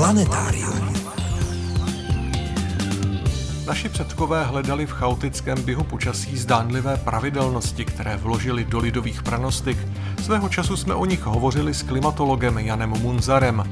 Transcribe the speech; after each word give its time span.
Planetárium. 0.00 0.94
Naši 3.66 3.88
předkové 3.88 4.44
hledali 4.44 4.86
v 4.86 4.90
chaotickém 4.90 5.62
běhu 5.62 5.84
počasí 5.84 6.36
zdánlivé 6.36 6.96
pravidelnosti, 6.96 7.84
které 7.84 8.16
vložili 8.16 8.64
do 8.64 8.78
lidových 8.78 9.22
pranostik. 9.22 9.78
Svého 10.22 10.48
času 10.48 10.76
jsme 10.76 10.94
o 10.94 11.04
nich 11.04 11.22
hovořili 11.22 11.74
s 11.74 11.82
klimatologem 11.82 12.58
Janem 12.58 12.90
Munzarem. 12.90 13.64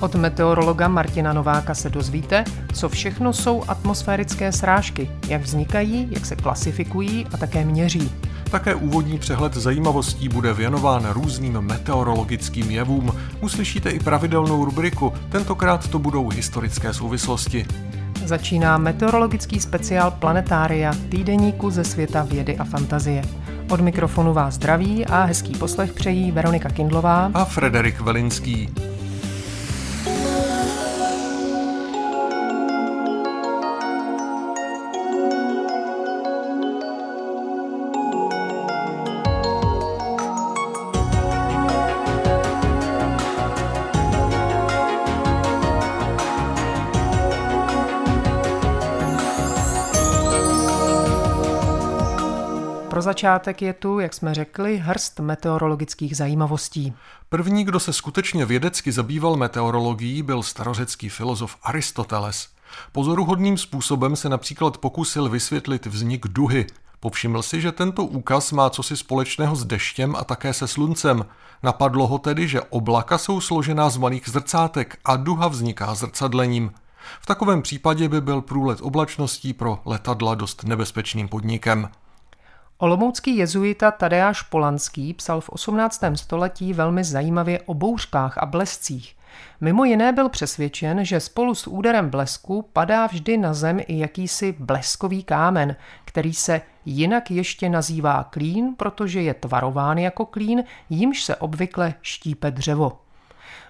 Od 0.00 0.14
meteorologa 0.14 0.88
Martina 0.88 1.32
Nováka 1.32 1.74
se 1.74 1.90
dozvíte, 1.90 2.44
co 2.72 2.88
všechno 2.88 3.32
jsou 3.32 3.64
atmosférické 3.68 4.52
srážky, 4.52 5.10
jak 5.28 5.42
vznikají, 5.42 6.08
jak 6.10 6.26
se 6.26 6.36
klasifikují 6.36 7.26
a 7.34 7.36
také 7.36 7.64
měří. 7.64 8.12
Také 8.52 8.74
úvodní 8.74 9.18
přehled 9.18 9.54
zajímavostí 9.54 10.28
bude 10.28 10.52
věnován 10.52 11.10
různým 11.10 11.60
meteorologickým 11.60 12.70
jevům. 12.70 13.12
Uslyšíte 13.40 13.90
i 13.90 14.00
pravidelnou 14.00 14.64
rubriku, 14.64 15.12
tentokrát 15.28 15.88
to 15.88 15.98
budou 15.98 16.28
historické 16.28 16.94
souvislosti. 16.94 17.66
Začíná 18.24 18.78
meteorologický 18.78 19.60
speciál 19.60 20.10
Planetária, 20.10 20.92
týdeníku 21.08 21.70
ze 21.70 21.84
světa 21.84 22.22
vědy 22.22 22.58
a 22.58 22.64
fantazie. 22.64 23.22
Od 23.70 23.80
mikrofonu 23.80 24.32
vás 24.32 24.54
zdraví 24.54 25.06
a 25.06 25.24
hezký 25.24 25.54
poslech 25.54 25.92
přejí 25.92 26.32
Veronika 26.32 26.68
Kindlová 26.68 27.30
a 27.34 27.44
Frederik 27.44 28.00
Velinský. 28.00 28.68
Začátek 53.22 53.62
je 53.62 53.72
tu, 53.72 54.00
jak 54.00 54.14
jsme 54.14 54.34
řekli, 54.34 54.78
hrst 54.78 55.20
meteorologických 55.20 56.16
zajímavostí. 56.16 56.94
První, 57.28 57.64
kdo 57.64 57.80
se 57.80 57.92
skutečně 57.92 58.44
vědecky 58.46 58.92
zabýval 58.92 59.36
meteorologií, 59.36 60.22
byl 60.22 60.42
starořecký 60.42 61.08
filozof 61.08 61.56
Aristoteles. 61.62 62.48
Pozoruhodným 62.92 63.58
způsobem 63.58 64.16
se 64.16 64.28
například 64.28 64.78
pokusil 64.78 65.28
vysvětlit 65.28 65.86
vznik 65.86 66.26
duhy. 66.28 66.66
Povšiml 67.00 67.42
si, 67.42 67.60
že 67.60 67.72
tento 67.72 68.04
úkaz 68.04 68.52
má 68.52 68.70
cosi 68.70 68.96
společného 68.96 69.56
s 69.56 69.64
deštěm 69.64 70.16
a 70.16 70.24
také 70.24 70.54
se 70.54 70.68
sluncem. 70.68 71.24
Napadlo 71.62 72.06
ho 72.06 72.18
tedy, 72.18 72.48
že 72.48 72.60
oblaka 72.60 73.18
jsou 73.18 73.40
složená 73.40 73.90
z 73.90 73.96
malých 73.96 74.28
zrcátek 74.28 74.98
a 75.04 75.16
duha 75.16 75.48
vzniká 75.48 75.94
zrcadlením. 75.94 76.72
V 77.20 77.26
takovém 77.26 77.62
případě 77.62 78.08
by 78.08 78.20
byl 78.20 78.40
průlet 78.40 78.78
oblačností 78.82 79.52
pro 79.52 79.78
letadla 79.84 80.34
dost 80.34 80.64
nebezpečným 80.64 81.28
podnikem. 81.28 81.88
Olomoucký 82.82 83.36
jezuita 83.36 83.90
Tadeáš 83.90 84.42
Polanský 84.42 85.14
psal 85.14 85.40
v 85.40 85.48
18. 85.48 86.04
století 86.14 86.72
velmi 86.72 87.04
zajímavě 87.04 87.60
o 87.66 87.74
bouřkách 87.74 88.38
a 88.38 88.46
blescích. 88.46 89.16
Mimo 89.60 89.84
jiné 89.84 90.12
byl 90.12 90.28
přesvědčen, 90.28 91.04
že 91.04 91.20
spolu 91.20 91.54
s 91.54 91.66
úderem 91.66 92.10
blesku 92.10 92.68
padá 92.72 93.06
vždy 93.06 93.36
na 93.36 93.54
zem 93.54 93.80
i 93.80 93.98
jakýsi 93.98 94.54
bleskový 94.58 95.22
kámen, 95.22 95.76
který 96.04 96.34
se 96.34 96.60
jinak 96.84 97.30
ještě 97.30 97.68
nazývá 97.68 98.24
klín, 98.24 98.74
protože 98.76 99.22
je 99.22 99.34
tvarován 99.34 99.98
jako 99.98 100.26
klín, 100.26 100.64
jímž 100.90 101.24
se 101.24 101.36
obvykle 101.36 101.94
štípe 102.02 102.50
dřevo. 102.50 102.98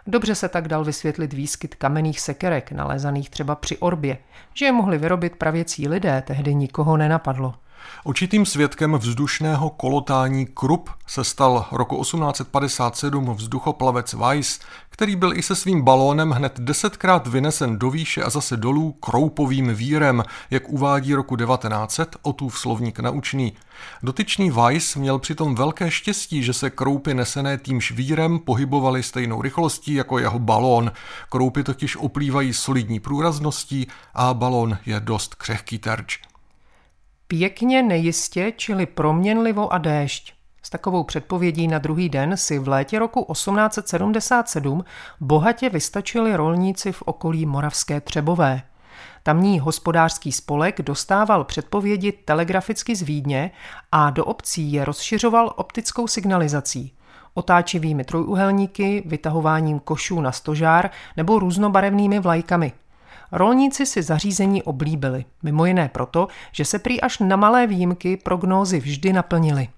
Dobře 0.07 0.35
se 0.35 0.49
tak 0.49 0.69
dal 0.69 0.85
vysvětlit 0.85 1.33
výskyt 1.33 1.75
kamenných 1.75 2.21
sekerek, 2.21 2.73
nalezaných 2.73 3.31
třeba 3.31 3.55
při 3.55 3.79
orbě. 3.79 4.19
Že 4.55 4.65
je 4.65 4.73
mohli 4.73 4.99
vyrobit 4.99 5.37
pravěcí 5.37 5.89
lidé, 5.89 6.23
tehdy 6.27 6.55
nikoho 6.55 6.97
nenapadlo. 6.97 7.55
Očitým 8.05 8.47
svědkem 8.47 8.95
vzdušného 8.95 9.71
kolotání 9.71 10.47
Krupp 10.47 10.89
se 11.07 11.25
stal 11.25 11.67
roku 11.73 12.03
1857 12.03 13.35
vzduchoplavec 13.35 14.13
Weiss, 14.13 14.61
který 14.91 15.17
byl 15.17 15.37
i 15.37 15.43
se 15.43 15.57
svým 15.57 15.83
balónem 15.83 16.31
hned 16.31 16.61
desetkrát 16.61 17.27
vynesen 17.27 17.79
do 17.79 17.91
výše 17.91 18.23
a 18.23 18.31
zase 18.31 18.57
dolů 18.57 18.93
kroupovým 18.93 19.75
vírem, 19.75 20.23
jak 20.51 20.69
uvádí 20.69 21.15
roku 21.15 21.37
1900 21.37 22.17
Otův 22.23 22.59
slovník 22.59 22.99
naučný. 23.01 23.53
Dotyčný 24.03 24.51
Weiss 24.51 24.97
měl 24.97 25.19
přitom 25.19 25.55
velké 25.55 25.91
štěstí, 25.91 26.43
že 26.43 26.53
se 26.53 26.71
kroupy 26.71 27.15
nesené 27.15 27.59
týmž 27.59 27.93
vírem 27.93 28.39
pohybovaly 28.39 29.03
stejnou 29.03 29.43
rychlostí 29.43 29.95
jako 29.95 30.19
jeho 30.19 30.39
balón. 30.39 30.93
Kroupy 31.29 31.63
totiž 31.63 31.97
oplývají 31.97 32.53
solidní 32.53 33.01
průrazností 33.01 33.87
a 34.15 34.35
balón 34.35 34.79
je 34.87 35.01
dost 35.01 35.35
křehký 35.35 35.79
terč. 35.79 36.32
Pěkně 37.33 37.83
nejistě, 37.83 38.53
čili 38.57 38.87
proměnlivo 38.87 39.73
a 39.73 39.79
déšť. 39.79 40.35
S 40.63 40.71
takovou 40.71 41.05
předpovědí 41.05 41.69
na 41.69 41.79
druhý 41.79 42.09
den 42.09 42.37
si 42.37 42.59
v 42.59 42.69
létě 42.69 42.99
roku 42.99 43.27
1877 43.33 44.85
bohatě 45.21 45.69
vystačili 45.69 46.37
rolníci 46.37 46.93
v 46.93 47.03
okolí 47.03 47.47
Moravské 47.47 48.01
Třebové. 48.01 48.63
Tamní 49.23 49.61
hospodářský 49.61 50.33
spolek 50.33 50.83
dostával 50.83 51.45
předpovědi 51.45 52.13
telegraficky 52.13 52.97
z 52.97 53.03
Vídně 53.03 53.51
a 53.93 54.11
do 54.11 54.25
obcí 54.25 54.73
je 54.73 54.85
rozšiřoval 54.85 55.53
optickou 55.57 56.07
signalizací 56.07 56.93
otáčivými 57.35 58.05
trojuhelníky, 58.05 59.03
vytahováním 59.07 59.81
košů 59.81 60.21
na 60.21 60.33
stožár 60.33 60.91
nebo 61.17 61.39
různobarevnými 61.39 62.21
vlajkami. 62.21 62.73
Rolníci 63.33 63.87
si 63.87 64.03
zařízení 64.03 64.63
oblíbili, 64.63 65.25
mimo 65.43 65.67
jiné 65.67 65.89
proto, 65.89 66.29
že 66.53 66.65
se 66.65 66.79
prý 66.79 67.01
až 67.01 67.19
na 67.19 67.37
malé 67.37 67.67
výjimky 67.67 68.17
prognózy 68.17 68.81
vždy 68.81 69.13
naplnily. 69.13 69.69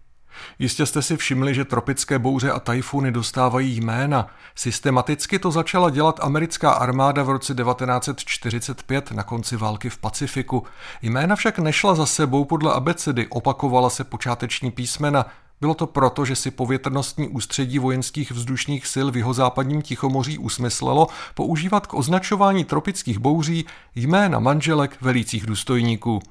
Jistě 0.59 0.87
jste 0.87 1.03
si 1.03 1.17
všimli, 1.17 1.55
že 1.55 1.65
tropické 1.65 2.19
bouře 2.19 2.51
a 2.51 2.61
tajfuny 2.61 3.13
dostávají 3.13 3.81
jména. 3.81 4.27
Systematicky 4.55 5.39
to 5.39 5.51
začala 5.51 5.91
dělat 5.91 6.21
americká 6.23 6.71
armáda 6.71 7.23
v 7.23 7.31
roce 7.31 7.55
1945 7.55 9.13
na 9.13 9.23
konci 9.23 9.57
války 9.57 9.91
v 9.91 9.99
Pacifiku. 9.99 10.67
Jména 11.03 11.37
však 11.37 11.59
nešla 11.59 11.95
za 11.95 12.07
sebou 12.07 12.45
podle 12.45 12.73
abecedy, 12.73 13.27
opakovala 13.27 13.91
se 13.91 14.05
počáteční 14.05 14.71
písmena, 14.71 15.27
bylo 15.61 15.75
to 15.75 15.87
proto, 15.87 16.25
že 16.25 16.37
si 16.37 16.51
povětrnostní 16.51 17.29
ústředí 17.29 17.79
vojenských 17.79 18.31
vzdušných 18.31 18.87
sil 18.93 19.07
v 19.11 19.17
jihozápadním 19.17 19.83
Tichomoří 19.83 20.39
usmyslelo 20.39 21.07
používat 21.35 21.87
k 21.87 21.95
označování 21.95 22.65
tropických 22.65 23.19
bouří 23.19 23.67
jména 23.95 24.39
manželek 24.39 24.97
velících 25.01 25.47
důstojníků. 25.47 26.23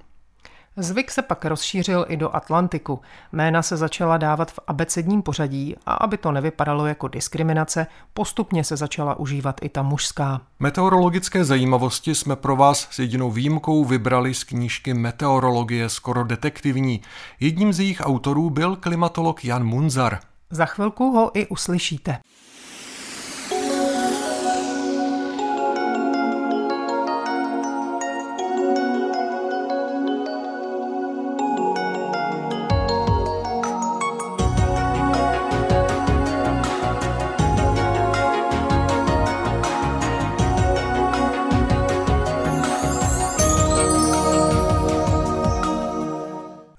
Zvyk 0.78 1.12
se 1.12 1.22
pak 1.22 1.46
rozšířil 1.46 2.06
i 2.10 2.18
do 2.18 2.36
Atlantiku. 2.36 3.02
Jména 3.32 3.62
se 3.62 3.78
začala 3.78 4.18
dávat 4.18 4.52
v 4.52 4.60
abecedním 4.68 5.22
pořadí 5.22 5.76
a 5.86 5.94
aby 5.94 6.18
to 6.18 6.32
nevypadalo 6.32 6.86
jako 6.86 7.08
diskriminace, 7.08 7.88
postupně 8.14 8.64
se 8.64 8.78
začala 8.78 9.20
užívat 9.20 9.56
i 9.62 9.70
ta 9.70 9.82
mužská. 9.82 10.42
Meteorologické 10.60 11.46
zajímavosti 11.46 12.16
jsme 12.16 12.36
pro 12.36 12.56
vás 12.56 12.88
s 12.92 13.00
jedinou 13.00 13.32
výjimkou 13.32 13.86
vybrali 13.86 14.34
z 14.34 14.44
knížky 14.44 14.94
Meteorologie 14.94 15.90
skoro 15.90 16.24
detektivní. 16.24 17.02
Jedním 17.40 17.74
z 17.74 17.80
jejich 17.80 18.02
autorů 18.02 18.50
byl 18.50 18.76
klimatolog 18.76 19.46
Jan 19.46 19.64
Munzar. 19.64 20.20
Za 20.50 20.66
chvilku 20.66 21.12
ho 21.12 21.32
i 21.34 21.48
uslyšíte. 21.48 22.18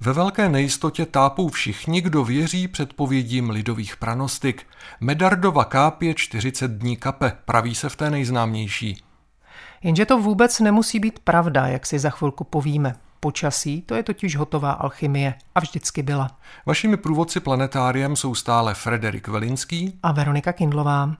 Ve 0.04 0.12
velké 0.12 0.48
nejistotě 0.48 1.06
tápou 1.06 1.48
všichni, 1.48 2.00
kdo 2.00 2.24
věří 2.24 2.68
předpovědím 2.68 3.50
lidových 3.50 3.96
pranostik. 3.96 4.66
Medardova 5.00 5.64
kápě 5.64 6.14
40 6.14 6.70
dní 6.70 6.96
kape, 6.96 7.32
praví 7.44 7.74
se 7.74 7.88
v 7.88 7.96
té 7.96 8.10
nejznámější. 8.10 9.04
Jenže 9.82 10.06
to 10.06 10.18
vůbec 10.18 10.60
nemusí 10.60 11.00
být 11.00 11.18
pravda, 11.18 11.66
jak 11.66 11.86
si 11.86 11.98
za 11.98 12.10
chvilku 12.10 12.44
povíme. 12.44 12.96
Počasí, 13.20 13.82
to 13.82 13.94
je 13.94 14.02
totiž 14.02 14.36
hotová 14.36 14.72
alchymie 14.72 15.34
a 15.54 15.60
vždycky 15.60 16.02
byla. 16.02 16.30
Vašimi 16.66 16.96
průvodci 16.96 17.40
planetáriem 17.40 18.16
jsou 18.16 18.34
stále 18.34 18.74
Frederik 18.74 19.28
Velinský 19.28 19.98
a 20.02 20.12
Veronika 20.12 20.52
Kindlová. 20.52 21.10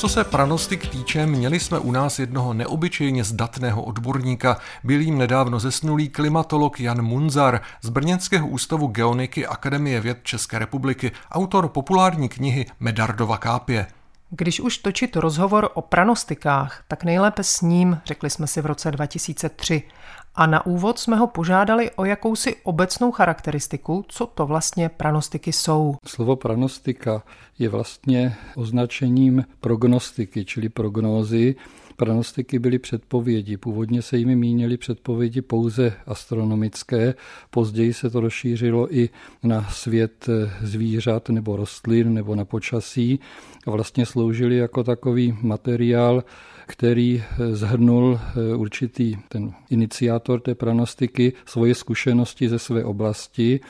Co 0.00 0.08
se 0.08 0.24
pranostik 0.24 0.86
týče, 0.86 1.26
měli 1.26 1.60
jsme 1.60 1.78
u 1.78 1.92
nás 1.92 2.18
jednoho 2.18 2.54
neobyčejně 2.54 3.24
zdatného 3.24 3.82
odborníka. 3.82 4.56
Byl 4.84 5.00
jim 5.00 5.18
nedávno 5.18 5.60
zesnulý 5.60 6.08
klimatolog 6.08 6.80
Jan 6.80 7.02
Munzar 7.02 7.60
z 7.82 7.88
Brněnského 7.88 8.48
ústavu 8.48 8.86
geoniky 8.86 9.46
Akademie 9.46 10.00
věd 10.00 10.18
České 10.22 10.58
republiky, 10.58 11.12
autor 11.32 11.68
populární 11.68 12.28
knihy 12.28 12.66
Medardova 12.80 13.38
kápě. 13.38 13.86
Když 14.30 14.60
už 14.60 14.78
točit 14.78 15.16
rozhovor 15.16 15.70
o 15.74 15.82
pranostikách, 15.82 16.84
tak 16.88 17.04
nejlépe 17.04 17.42
s 17.44 17.60
ním, 17.60 17.98
řekli 18.04 18.30
jsme 18.30 18.46
si 18.46 18.60
v 18.60 18.66
roce 18.66 18.90
2003. 18.90 19.82
A 20.34 20.46
na 20.46 20.66
úvod 20.66 20.98
jsme 20.98 21.16
ho 21.16 21.26
požádali 21.26 21.90
o 21.90 22.04
jakousi 22.04 22.56
obecnou 22.62 23.10
charakteristiku, 23.10 24.04
co 24.08 24.26
to 24.26 24.46
vlastně 24.46 24.88
pranostiky 24.88 25.52
jsou. 25.52 25.96
Slovo 26.06 26.36
pranostika 26.36 27.22
je 27.58 27.68
vlastně 27.68 28.36
označením 28.54 29.44
prognostiky, 29.60 30.44
čili 30.44 30.68
prognózy. 30.68 31.56
Pranostiky 31.96 32.58
byly 32.58 32.78
předpovědi. 32.78 33.56
Původně 33.56 34.02
se 34.02 34.18
jimi 34.18 34.36
mínili 34.36 34.76
předpovědi 34.76 35.42
pouze 35.42 35.92
astronomické, 36.06 37.14
později 37.50 37.94
se 37.94 38.10
to 38.10 38.20
rozšířilo 38.20 38.96
i 38.96 39.08
na 39.42 39.64
svět 39.70 40.26
zvířat 40.62 41.28
nebo 41.28 41.56
rostlin 41.56 42.14
nebo 42.14 42.34
na 42.34 42.44
počasí 42.44 43.20
a 43.66 43.70
vlastně 43.70 44.06
sloužili 44.06 44.56
jako 44.56 44.84
takový 44.84 45.38
materiál, 45.42 46.24
který 46.70 47.22
zhrnul 47.52 48.20
určitý 48.56 49.16
ten 49.28 49.52
iniciátor 49.70 50.40
té 50.40 50.54
pranostiky 50.54 51.32
svoje 51.46 51.74
zkušenosti 51.74 52.48
ze 52.48 52.58
své 52.58 52.84
oblasti 52.84 53.60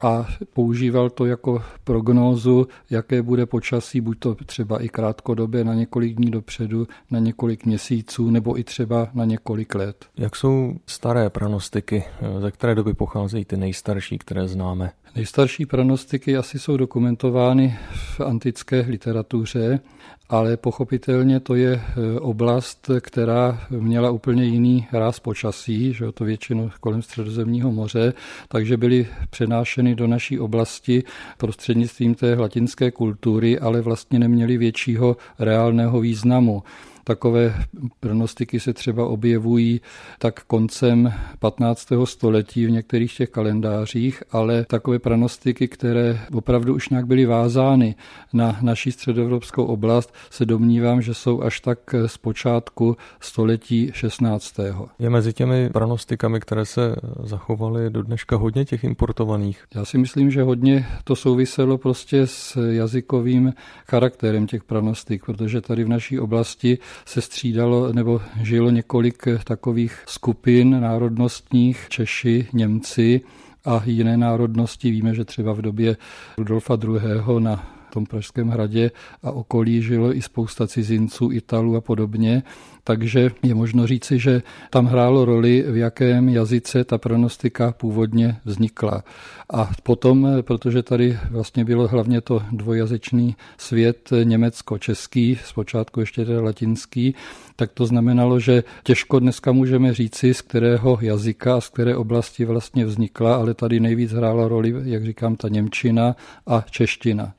a 0.00 0.26
používal 0.52 1.10
to 1.10 1.26
jako 1.26 1.62
prognózu, 1.84 2.66
jaké 2.90 3.22
bude 3.22 3.46
počasí, 3.46 4.00
buď 4.00 4.18
to 4.18 4.34
třeba 4.34 4.82
i 4.82 4.88
krátkodobě 4.88 5.64
na 5.64 5.74
několik 5.74 6.16
dní 6.16 6.30
dopředu, 6.30 6.88
na 7.10 7.18
několik 7.18 7.66
měsíců 7.66 8.30
nebo 8.30 8.58
i 8.58 8.64
třeba 8.64 9.08
na 9.14 9.24
několik 9.24 9.74
let. 9.74 10.04
Jak 10.16 10.36
jsou 10.36 10.74
staré 10.86 11.30
pranostiky, 11.30 12.04
ze 12.40 12.50
které 12.50 12.74
doby 12.74 12.94
pocházejí 12.94 13.44
ty 13.44 13.56
nejstarší, 13.56 14.18
které 14.18 14.48
známe? 14.48 14.90
Nejstarší 15.16 15.66
pranostiky 15.66 16.36
asi 16.36 16.58
jsou 16.58 16.76
dokumentovány 16.76 17.78
v 17.92 18.20
antické 18.20 18.84
literatuře, 18.88 19.80
ale 20.28 20.56
pochopitelně 20.56 21.40
to 21.40 21.54
je 21.54 21.72
e, 21.72 22.20
oblast, 22.20 22.90
která 23.00 23.66
měla 23.70 24.10
úplně 24.10 24.44
jiný 24.44 24.86
ráz 24.92 25.20
počasí, 25.20 25.92
že 25.92 26.12
to 26.12 26.24
většinou 26.24 26.70
kolem 26.80 27.02
středozemního 27.02 27.72
moře, 27.72 28.12
takže 28.48 28.76
byly 28.76 29.06
přenášeny 29.30 29.94
do 29.94 30.06
naší 30.06 30.40
oblasti 30.40 31.02
prostřednictvím 31.38 32.14
té 32.14 32.34
latinské 32.34 32.90
kultury, 32.90 33.58
ale 33.58 33.80
vlastně 33.80 34.18
neměly 34.18 34.56
většího 34.56 35.16
reálného 35.38 36.00
významu. 36.00 36.62
Takové 37.04 37.54
pronostiky 38.00 38.60
se 38.60 38.72
třeba 38.72 39.06
objevují 39.06 39.80
tak 40.18 40.44
koncem 40.44 41.12
15. 41.38 41.88
století 42.04 42.66
v 42.66 42.70
některých 42.70 43.16
těch 43.16 43.30
kalendářích, 43.30 44.22
ale 44.30 44.64
takové 44.64 44.98
pronostiky, 44.98 45.68
které 45.68 46.20
opravdu 46.32 46.74
už 46.74 46.88
nějak 46.88 47.06
byly 47.06 47.26
vázány 47.26 47.94
na 48.32 48.58
naší 48.62 48.92
středoevropskou 48.92 49.64
oblast, 49.64 50.14
se 50.30 50.44
domnívám, 50.44 51.02
že 51.02 51.14
jsou 51.14 51.42
až 51.42 51.60
tak 51.60 51.78
z 52.06 52.18
počátku 52.18 52.96
století 53.20 53.90
16. 53.94 54.60
Je 54.98 55.10
mezi 55.10 55.32
těmi 55.32 55.70
pronostikami, 55.70 56.40
které 56.40 56.66
se 56.66 56.96
zachovaly 57.22 57.90
do 57.90 58.02
dneška 58.02 58.36
hodně 58.36 58.64
těch 58.64 58.84
importovaných? 58.84 59.64
Já 59.74 59.84
si 59.84 59.98
myslím, 59.98 60.30
že 60.30 60.42
hodně 60.42 60.86
to 61.04 61.16
souviselo 61.16 61.78
prostě 61.78 62.26
s 62.26 62.70
jazykovým 62.70 63.52
charakterem 63.88 64.46
těch 64.46 64.64
pronostik, 64.64 65.24
protože 65.24 65.60
tady 65.60 65.84
v 65.84 65.88
naší 65.88 66.20
oblasti 66.20 66.78
se 67.04 67.20
střídalo 67.20 67.92
nebo 67.92 68.20
žilo 68.42 68.70
několik 68.70 69.22
takových 69.44 70.02
skupin 70.06 70.80
národnostních, 70.80 71.86
Češi, 71.88 72.48
Němci 72.52 73.20
a 73.64 73.82
jiné 73.84 74.16
národnosti. 74.16 74.90
Víme, 74.90 75.14
že 75.14 75.24
třeba 75.24 75.52
v 75.52 75.62
době 75.62 75.96
Rudolfa 76.38 76.78
II. 76.84 77.00
na 77.38 77.73
tom 77.94 78.06
Pražském 78.06 78.48
hradě 78.48 78.90
a 79.22 79.30
okolí 79.30 79.82
žilo 79.82 80.16
i 80.16 80.22
spousta 80.22 80.66
cizinců, 80.66 81.32
Italů 81.32 81.76
a 81.76 81.80
podobně 81.80 82.42
takže 82.84 83.30
je 83.42 83.54
možno 83.54 83.86
říci, 83.86 84.18
že 84.18 84.42
tam 84.70 84.86
hrálo 84.86 85.24
roli, 85.24 85.64
v 85.68 85.76
jakém 85.76 86.28
jazyce 86.28 86.84
ta 86.84 86.98
pronostika 86.98 87.72
původně 87.72 88.36
vznikla. 88.44 89.04
A 89.52 89.70
potom, 89.82 90.28
protože 90.42 90.82
tady 90.82 91.18
vlastně 91.30 91.64
bylo 91.64 91.88
hlavně 91.88 92.20
to 92.20 92.42
dvojazyčný 92.52 93.36
svět 93.58 94.10
německo-český, 94.24 95.38
zpočátku 95.44 96.00
ještě 96.00 96.24
teda 96.24 96.42
latinský, 96.42 97.14
tak 97.56 97.72
to 97.72 97.86
znamenalo, 97.86 98.40
že 98.40 98.64
těžko 98.82 99.18
dneska 99.18 99.52
můžeme 99.52 99.94
říci, 99.94 100.34
z 100.34 100.42
kterého 100.42 100.98
jazyka 101.00 101.56
a 101.56 101.60
z 101.60 101.68
které 101.68 101.96
oblasti 101.96 102.44
vlastně 102.44 102.84
vznikla, 102.84 103.36
ale 103.36 103.54
tady 103.54 103.80
nejvíc 103.80 104.12
hrála 104.12 104.48
roli, 104.48 104.74
jak 104.84 105.04
říkám, 105.04 105.36
ta 105.36 105.48
Němčina 105.48 106.16
a 106.46 106.64
čeština. 106.70 107.32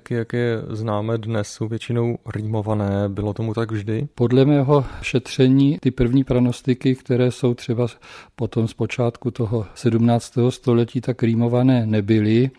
Pronostiky, 0.00 0.14
jak 0.14 0.32
je 0.32 0.62
známe 0.76 1.18
dnes, 1.18 1.48
jsou 1.48 1.68
většinou 1.68 2.18
rýmované. 2.34 3.08
Bylo 3.08 3.32
tomu 3.32 3.54
tak 3.54 3.72
vždy? 3.72 4.08
Podle 4.14 4.44
mého 4.44 4.84
šetření 5.02 5.78
ty 5.80 5.90
první 5.90 6.24
pranostiky, 6.24 6.94
které 6.94 7.30
jsou 7.30 7.54
třeba 7.54 7.86
potom 8.36 8.68
z 8.68 8.74
počátku 8.74 9.30
toho 9.30 9.66
17. 9.74 10.34
století, 10.48 11.00
tak 11.00 11.22
rýmované 11.22 11.86
nebyly 11.86 12.50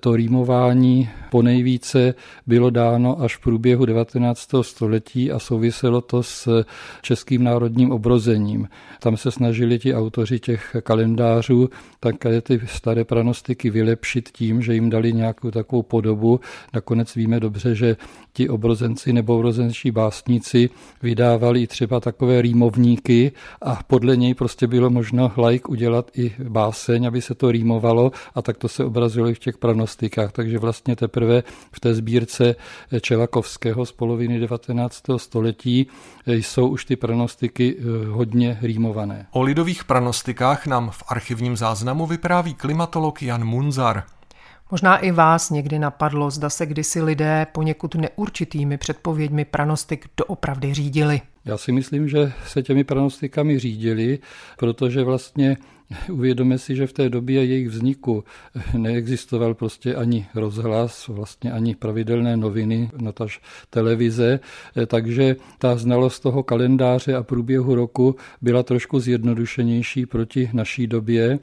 to 0.00 0.16
rýmování 0.16 1.08
po 1.30 1.42
nejvíce 1.42 2.14
bylo 2.46 2.70
dáno 2.70 3.22
až 3.22 3.36
v 3.36 3.40
průběhu 3.40 3.84
19. 3.84 4.50
století 4.62 5.32
a 5.32 5.38
souviselo 5.38 6.00
to 6.00 6.22
s 6.22 6.64
českým 7.02 7.44
národním 7.44 7.92
obrozením. 7.92 8.68
Tam 9.00 9.16
se 9.16 9.30
snažili 9.30 9.78
ti 9.78 9.94
autoři 9.94 10.40
těch 10.40 10.76
kalendářů 10.82 11.70
také 12.00 12.40
ty 12.40 12.60
staré 12.66 13.04
pranostiky 13.04 13.70
vylepšit 13.70 14.28
tím, 14.32 14.62
že 14.62 14.74
jim 14.74 14.90
dali 14.90 15.12
nějakou 15.12 15.50
takovou 15.50 15.82
podobu. 15.82 16.40
Nakonec 16.74 17.14
víme 17.14 17.40
dobře, 17.40 17.74
že 17.74 17.96
ti 18.32 18.48
obrozenci 18.48 19.12
nebo 19.12 19.36
obrozenčí 19.36 19.90
básníci 19.90 20.70
vydávali 21.02 21.66
třeba 21.66 22.00
takové 22.00 22.42
rýmovníky 22.42 23.32
a 23.62 23.78
podle 23.86 24.16
něj 24.16 24.34
prostě 24.34 24.66
bylo 24.66 24.90
možno 24.90 25.32
like 25.46 25.68
udělat 25.68 26.10
i 26.18 26.32
báseň, 26.48 27.06
aby 27.06 27.22
se 27.22 27.34
to 27.34 27.50
rýmovalo 27.50 28.12
a 28.34 28.42
tak 28.42 28.56
to 28.56 28.68
se 28.68 28.84
obrazilo 28.84 29.28
i 29.28 29.34
v 29.34 29.38
těch 29.38 29.58
pranostikách. 29.76 30.32
Takže 30.32 30.58
vlastně 30.58 30.96
teprve 30.96 31.42
v 31.72 31.80
té 31.80 31.94
sbírce 31.94 32.54
Čelakovského 33.00 33.86
z 33.86 33.92
poloviny 33.92 34.40
19. 34.40 35.02
století 35.16 35.86
jsou 36.26 36.68
už 36.68 36.84
ty 36.84 36.96
pranostiky 36.96 37.76
eh, 37.78 38.06
hodně 38.06 38.58
rýmované. 38.62 39.26
O 39.30 39.42
lidových 39.42 39.84
pranostikách 39.84 40.66
nám 40.66 40.90
v 40.90 41.02
archivním 41.08 41.56
záznamu 41.56 42.06
vypráví 42.06 42.54
klimatolog 42.54 43.22
Jan 43.22 43.44
Munzar. 43.44 44.02
Možná 44.70 44.96
i 44.96 45.10
vás 45.10 45.50
někdy 45.50 45.78
napadlo, 45.78 46.30
zda 46.30 46.50
se 46.50 46.66
kdysi 46.66 47.02
lidé 47.02 47.46
poněkud 47.52 47.94
neurčitými 47.94 48.78
předpověďmi 48.78 49.44
pranostik 49.44 50.06
doopravdy 50.16 50.74
řídili. 50.74 51.20
Já 51.44 51.56
si 51.56 51.72
myslím, 51.72 52.08
že 52.08 52.32
se 52.46 52.62
těmi 52.62 52.84
pranostikami 52.84 53.58
řídili, 53.58 54.18
protože 54.56 55.04
vlastně 55.04 55.56
Uvědomme 56.12 56.58
si, 56.58 56.76
že 56.76 56.86
v 56.86 56.92
té 56.92 57.08
době 57.08 57.44
jejich 57.44 57.68
vzniku 57.68 58.24
neexistoval 58.76 59.54
prostě 59.54 59.94
ani 59.94 60.26
rozhlas, 60.34 61.08
vlastně 61.08 61.52
ani 61.52 61.74
pravidelné 61.74 62.36
noviny, 62.36 62.90
nataž 63.00 63.40
televize, 63.70 64.40
takže 64.86 65.36
ta 65.58 65.76
znalost 65.76 66.20
toho 66.20 66.42
kalendáře 66.42 67.14
a 67.14 67.22
průběhu 67.22 67.74
roku 67.74 68.16
byla 68.42 68.62
trošku 68.62 69.00
zjednodušenější 69.00 70.06
proti 70.06 70.50
naší 70.52 70.86
době. 70.86 71.38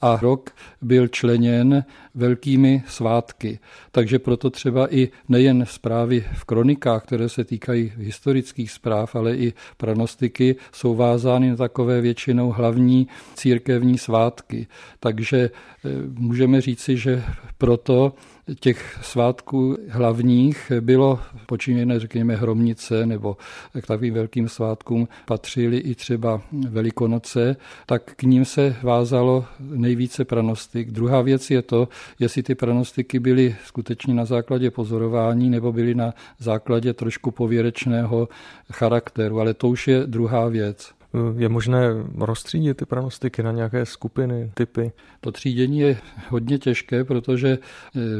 A 0.00 0.18
rok 0.22 0.50
byl 0.82 1.08
členěn 1.08 1.84
velkými 2.18 2.82
svátky. 2.86 3.58
Takže 3.90 4.18
proto 4.18 4.50
třeba 4.50 4.94
i 4.94 5.08
nejen 5.28 5.64
zprávy 5.66 6.24
v 6.34 6.44
kronikách, 6.44 7.02
které 7.02 7.28
se 7.28 7.44
týkají 7.44 7.92
historických 7.96 8.70
zpráv, 8.70 9.16
ale 9.16 9.36
i 9.36 9.52
pranostiky 9.76 10.56
jsou 10.72 10.94
vázány 10.94 11.50
na 11.50 11.56
takové 11.56 12.00
většinou 12.00 12.50
hlavní 12.50 13.08
církevní 13.34 13.98
svátky. 13.98 14.66
Takže 15.00 15.38
eh, 15.40 15.88
můžeme 16.18 16.60
říci, 16.60 16.96
že 16.96 17.22
proto 17.58 18.12
těch 18.54 18.98
svátků 19.02 19.76
hlavních 19.88 20.72
bylo 20.80 21.20
počíněné, 21.46 22.00
řekněme, 22.00 22.36
hromnice 22.36 23.06
nebo 23.06 23.36
k 23.80 23.86
takovým 23.86 24.14
velkým 24.14 24.48
svátkům 24.48 25.08
patřily 25.26 25.78
i 25.78 25.94
třeba 25.94 26.40
Velikonoce, 26.68 27.56
tak 27.86 28.02
k 28.16 28.22
ním 28.22 28.44
se 28.44 28.76
vázalo 28.82 29.44
nejvíce 29.60 30.24
pranostik. 30.24 30.90
Druhá 30.90 31.22
věc 31.22 31.50
je 31.50 31.62
to, 31.62 31.88
jestli 32.18 32.42
ty 32.42 32.54
pranostiky 32.54 33.18
byly 33.18 33.56
skutečně 33.64 34.14
na 34.14 34.24
základě 34.24 34.70
pozorování 34.70 35.50
nebo 35.50 35.72
byly 35.72 35.94
na 35.94 36.14
základě 36.38 36.94
trošku 36.94 37.30
pověrečného 37.30 38.28
charakteru, 38.72 39.40
ale 39.40 39.54
to 39.54 39.68
už 39.68 39.88
je 39.88 40.06
druhá 40.06 40.48
věc. 40.48 40.97
Je 41.38 41.48
možné 41.48 41.88
rozstřídit 42.18 42.76
ty 42.76 42.84
pranostiky 42.84 43.42
na 43.42 43.52
nějaké 43.52 43.86
skupiny, 43.86 44.50
typy? 44.54 44.92
To 45.20 45.32
třídění 45.32 45.78
je 45.78 45.98
hodně 46.28 46.58
těžké, 46.58 47.04
protože 47.04 47.48
e, 47.48 47.58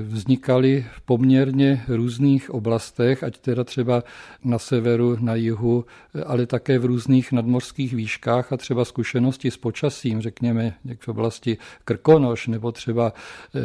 vznikaly 0.03 0.87
v 0.97 1.01
poměrně 1.01 1.85
různých 1.89 2.51
oblastech, 2.51 3.23
ať 3.25 3.39
teda 3.39 3.65
třeba 3.65 4.05
na 4.45 4.59
severu, 4.59 5.17
na 5.21 5.35
jihu, 5.35 5.85
e, 6.15 6.25
ale 6.25 6.47
také 6.47 6.79
v 6.79 6.85
různých 6.85 7.33
nadmořských 7.33 7.95
výškách 7.95 8.53
a 8.53 8.57
třeba 8.57 8.85
zkušenosti 8.85 9.51
s 9.51 9.57
počasím, 9.57 10.21
řekněme, 10.21 10.75
jak 10.85 11.01
v 11.01 11.09
oblasti 11.09 11.59
Krkonoš 11.85 12.47
nebo 12.47 12.73
třeba 12.73 13.13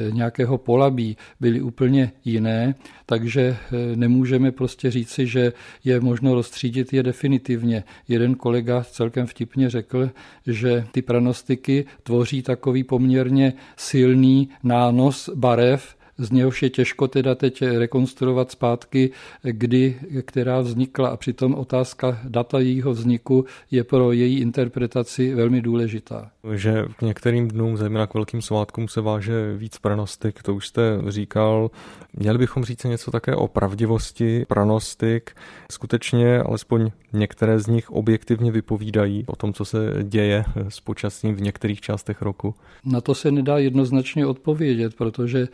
nějakého 0.09 0.57
Polabí 0.57 1.17
byly 1.39 1.61
úplně 1.61 2.11
jiné, 2.25 2.75
takže 3.05 3.57
nemůžeme 3.95 4.51
prostě 4.51 4.91
říci, 4.91 5.27
že 5.27 5.53
je 5.83 5.99
možno 5.99 6.35
rozstřídit 6.35 6.93
je 6.93 7.03
definitivně. 7.03 7.83
Jeden 8.07 8.35
kolega 8.35 8.83
celkem 8.83 9.12
vtipně 9.25 9.70
řekl, 9.70 10.10
že 10.48 10.86
ty 10.91 11.01
pranostiky 11.01 11.86
tvoří 12.03 12.41
takový 12.41 12.84
poměrně 12.84 13.53
silný 13.77 14.50
nános 14.63 15.29
barev, 15.36 15.96
z 16.17 16.32
něhož 16.32 16.63
je 16.63 16.70
těžko 16.70 17.08
teda 17.08 17.36
teď 17.36 17.62
rekonstruovat 17.62 18.51
zpátky, 18.51 19.12
kdy, 19.43 20.00
která 20.25 20.62
vznikla 20.62 21.10
a 21.10 21.17
přitom 21.17 21.55
otázka 21.55 22.20
data 22.24 22.60
jejího 22.60 22.91
vzniku 22.91 23.46
je 23.72 23.84
pro 23.84 24.12
její 24.12 24.39
interpretaci 24.39 25.34
velmi 25.34 25.62
důležitá. 25.62 26.32
Že 26.51 26.85
k 26.97 27.01
některým 27.01 27.47
dnům, 27.47 27.77
zejména 27.77 28.07
k 28.07 28.13
velkým 28.13 28.41
svátkům, 28.41 28.88
se 28.88 29.01
váže 29.01 29.57
víc 29.57 29.77
pranostik, 29.77 30.43
to 30.43 30.55
už 30.55 30.67
jste 30.67 30.81
říkal. 31.07 31.71
Měli 32.13 32.38
bychom 32.38 32.65
říct 32.65 32.83
něco 32.83 33.12
také 33.12 33.35
o 33.35 33.47
pravdivosti 33.47 34.45
pranostik. 34.47 35.31
Skutečně 35.71 36.41
alespoň 36.41 36.91
některé 37.13 37.59
z 37.59 37.67
nich 37.67 37.91
objektivně 37.91 38.51
vypovídají 38.51 39.23
o 39.27 39.35
tom, 39.35 39.53
co 39.53 39.65
se 39.65 39.93
děje 40.03 40.45
s 40.69 40.79
počasím 40.79 41.35
v 41.35 41.41
některých 41.41 41.81
částech 41.81 42.21
roku. 42.21 42.55
Na 42.85 43.01
to 43.01 43.15
se 43.15 43.31
nedá 43.31 43.57
jednoznačně 43.57 44.25
odpovědět, 44.25 44.95
protože 44.95 45.47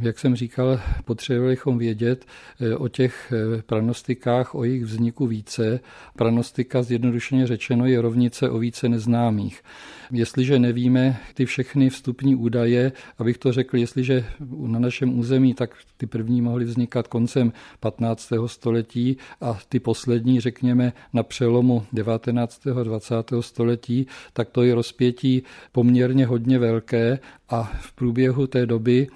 jak 0.00 0.18
jsem 0.18 0.36
říkal, 0.36 0.80
potřebovali 1.04 1.52
bychom 1.52 1.78
vědět 1.78 2.24
eh, 2.60 2.76
o 2.76 2.88
těch 2.88 3.32
eh, 3.32 3.62
pranostikách, 3.62 4.54
o 4.54 4.64
jejich 4.64 4.84
vzniku 4.84 5.26
více. 5.26 5.80
Pranostika, 6.16 6.82
zjednodušeně 6.82 7.46
řečeno, 7.46 7.86
je 7.86 8.00
rovnice 8.00 8.50
o 8.50 8.58
více 8.58 8.88
neznámých. 8.88 9.62
Jestliže 10.12 10.58
nevíme 10.58 11.20
ty 11.34 11.46
všechny 11.46 11.90
vstupní 11.90 12.36
údaje, 12.36 12.92
abych 13.18 13.38
to 13.38 13.52
řekl, 13.52 13.76
jestliže 13.76 14.24
na 14.66 14.78
našem 14.78 15.18
území, 15.18 15.54
tak 15.54 15.70
ty 15.96 16.06
první 16.06 16.42
mohly 16.42 16.64
vznikat 16.64 17.08
koncem 17.08 17.52
15. 17.80 18.32
století 18.46 19.16
a 19.40 19.58
ty 19.68 19.80
poslední, 19.80 20.40
řekněme, 20.40 20.92
na 21.12 21.22
přelomu 21.22 21.86
19. 21.92 22.66
a 22.66 22.82
20. 22.82 23.14
století, 23.40 24.06
tak 24.32 24.50
to 24.50 24.62
je 24.62 24.74
rozpětí 24.74 25.42
poměrně 25.72 26.26
hodně 26.26 26.58
velké 26.58 27.18
a 27.48 27.62
v 27.80 27.92
průběhu 27.92 28.46
té 28.46 28.66
doby 28.66 29.06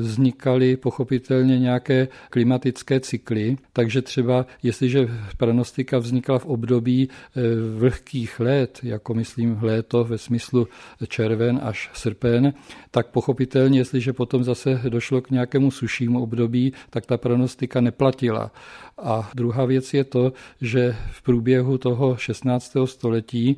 vznikaly 0.00 0.76
pochopitelně 0.76 1.58
nějaké 1.58 2.08
klimatické 2.30 3.00
cykly, 3.00 3.56
takže 3.72 4.02
třeba 4.02 4.46
jestliže 4.62 5.08
pranostika 5.36 5.98
vznikla 5.98 6.38
v 6.38 6.46
období 6.46 7.08
eh, 7.08 7.40
vlhkých 7.78 8.40
let, 8.40 8.78
jako 8.82 9.14
myslím 9.14 9.58
léto 9.62 10.04
ve 10.04 10.18
smyslu 10.18 10.68
červen 11.08 11.60
až 11.62 11.90
srpen, 11.92 12.52
tak 12.90 13.06
pochopitelně, 13.06 13.78
jestliže 13.78 14.12
potom 14.12 14.44
zase 14.44 14.80
došlo 14.88 15.20
k 15.20 15.30
nějakému 15.30 15.70
sušímu 15.70 16.22
období, 16.22 16.72
tak 16.90 17.06
ta 17.06 17.16
pranostika 17.16 17.80
neplatila. 17.80 18.50
A 19.02 19.30
druhá 19.34 19.64
věc 19.64 19.94
je 19.94 20.04
to, 20.04 20.32
že 20.60 20.96
v 21.12 21.22
průběhu 21.22 21.78
toho 21.78 22.16
16. 22.16 22.76
století 22.84 23.56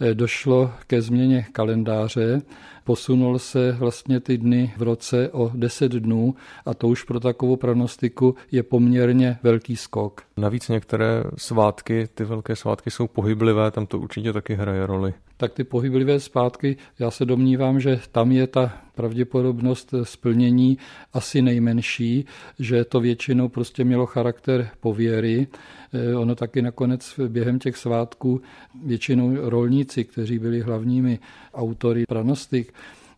eh, 0.00 0.14
došlo 0.14 0.70
ke 0.86 1.02
změně 1.02 1.46
kalendáře, 1.52 2.42
posunul 2.84 3.38
se 3.38 3.72
vlastně 3.72 4.20
ty 4.20 4.38
dny 4.38 4.72
v 4.76 4.82
roce 4.82 5.30
o 5.32 5.50
10 5.54 5.92
dnů 5.92 6.34
a 6.66 6.74
to 6.74 6.88
už 6.88 7.02
pro 7.02 7.20
takovou 7.20 7.56
prognostiku 7.56 8.34
je 8.52 8.62
poměrně 8.62 9.38
velký 9.42 9.76
skok. 9.76 10.22
Navíc 10.36 10.68
některé 10.68 11.24
svátky, 11.36 12.08
ty 12.14 12.24
velké 12.24 12.56
svátky 12.56 12.90
jsou 12.90 13.06
pohyblivé, 13.06 13.70
tam 13.70 13.86
to 13.86 13.98
určitě 13.98 14.32
taky 14.32 14.54
hraje 14.54 14.86
roli 14.86 15.14
tak 15.36 15.52
ty 15.52 15.64
pohyblivé 15.64 16.20
zpátky, 16.20 16.76
já 16.98 17.10
se 17.10 17.24
domnívám, 17.24 17.80
že 17.80 18.00
tam 18.12 18.32
je 18.32 18.46
ta 18.46 18.72
pravděpodobnost 18.94 19.94
splnění 20.02 20.78
asi 21.12 21.42
nejmenší, 21.42 22.24
že 22.58 22.84
to 22.84 23.00
většinou 23.00 23.48
prostě 23.48 23.84
mělo 23.84 24.06
charakter 24.06 24.68
pověry. 24.80 25.46
Eh, 25.92 26.16
ono 26.16 26.34
taky 26.34 26.62
nakonec 26.62 27.20
během 27.28 27.58
těch 27.58 27.76
svátků 27.76 28.42
většinou 28.84 29.50
rolníci, 29.50 30.04
kteří 30.04 30.38
byli 30.38 30.60
hlavními 30.60 31.18
autory 31.54 32.04
pranostik, 32.08 32.72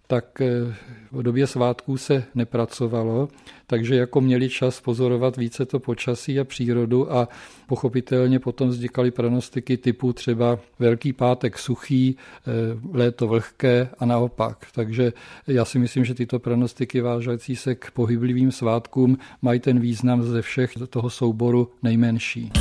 tak 0.07 0.41
eh, 0.41 0.75
v 1.13 1.23
době 1.23 1.47
svátků 1.47 1.97
se 1.97 2.25
nepracovalo, 2.35 3.29
takže 3.67 3.97
jako 3.97 4.21
měli 4.21 4.49
čas 4.49 4.81
pozorovat 4.81 5.37
více 5.37 5.67
to 5.67 5.81
počasí 5.81 6.41
a 6.41 6.45
přírodu 6.45 7.13
a 7.13 7.29
pochopitelně 7.67 8.39
potom 8.39 8.69
vznikaly 8.69 9.11
pranostiky 9.11 9.77
typu 9.77 10.13
třeba 10.13 10.59
Velký 10.79 11.13
pátek 11.13 11.59
suchý, 11.59 12.17
eh, 12.17 12.51
léto 12.93 13.29
vlhké 13.29 13.89
a 13.99 14.07
naopak. 14.07 14.67
Takže 14.75 15.13
já 15.47 15.65
si 15.65 15.79
myslím, 15.79 16.05
že 16.05 16.15
tyto 16.15 16.39
pranostiky 16.39 17.01
vážající 17.01 17.57
se 17.57 17.75
k 17.75 17.91
pohyblivým 17.91 18.53
svátkům 18.53 19.19
mají 19.43 19.61
ten 19.61 19.81
význam 19.81 20.23
ze 20.23 20.43
všech 20.43 20.73
toho 20.91 21.11
souboru 21.11 21.71
nejmenší. 21.83 22.53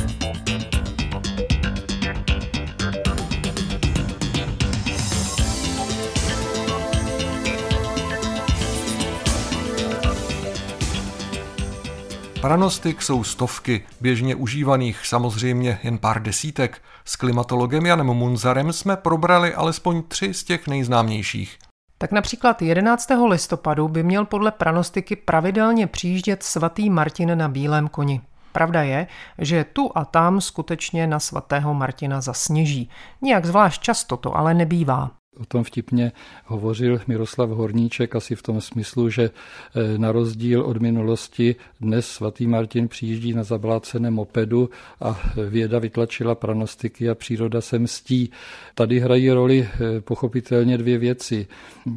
Pranostik 12.46 13.02
jsou 13.02 13.24
stovky, 13.24 13.84
běžně 14.00 14.34
užívaných 14.34 15.06
samozřejmě 15.06 15.78
jen 15.82 15.98
pár 15.98 16.22
desítek. 16.22 16.82
S 17.04 17.16
klimatologem 17.16 17.86
Janem 17.86 18.06
Munzarem 18.06 18.72
jsme 18.72 18.96
probrali 18.96 19.54
alespoň 19.54 20.02
tři 20.08 20.34
z 20.34 20.44
těch 20.44 20.68
nejznámějších. 20.68 21.58
Tak 21.98 22.12
například 22.12 22.62
11. 22.62 23.10
listopadu 23.28 23.88
by 23.88 24.02
měl 24.02 24.24
podle 24.24 24.50
pranostiky 24.50 25.16
pravidelně 25.16 25.86
přijíždět 25.86 26.42
svatý 26.42 26.90
Martin 26.90 27.38
na 27.38 27.48
bílém 27.48 27.88
koni. 27.88 28.20
Pravda 28.52 28.82
je, 28.82 29.06
že 29.38 29.64
tu 29.64 29.90
a 29.94 30.04
tam 30.04 30.40
skutečně 30.40 31.06
na 31.06 31.20
svatého 31.20 31.74
Martina 31.74 32.20
zasněží. 32.20 32.90
Nijak 33.22 33.44
zvlášť 33.44 33.82
často 33.82 34.16
to 34.16 34.36
ale 34.36 34.54
nebývá 34.54 35.10
o 35.40 35.44
tom 35.44 35.64
vtipně 35.64 36.12
hovořil 36.44 37.00
Miroslav 37.06 37.50
Horníček 37.50 38.16
asi 38.16 38.34
v 38.34 38.42
tom 38.42 38.60
smyslu, 38.60 39.10
že 39.10 39.30
eh, 39.30 39.98
na 39.98 40.12
rozdíl 40.12 40.62
od 40.62 40.76
minulosti 40.76 41.56
dnes 41.80 42.08
svatý 42.08 42.46
Martin 42.46 42.88
přijíždí 42.88 43.32
na 43.32 43.44
zabláceném 43.44 44.14
mopedu 44.14 44.70
a 45.00 45.20
věda 45.48 45.78
vytlačila 45.78 46.34
pranostiky 46.34 47.10
a 47.10 47.14
příroda 47.14 47.60
se 47.60 47.78
mstí. 47.78 48.30
Tady 48.74 49.00
hrají 49.00 49.30
roli 49.30 49.68
eh, 49.68 50.00
pochopitelně 50.00 50.78
dvě 50.78 50.98
věci. 50.98 51.46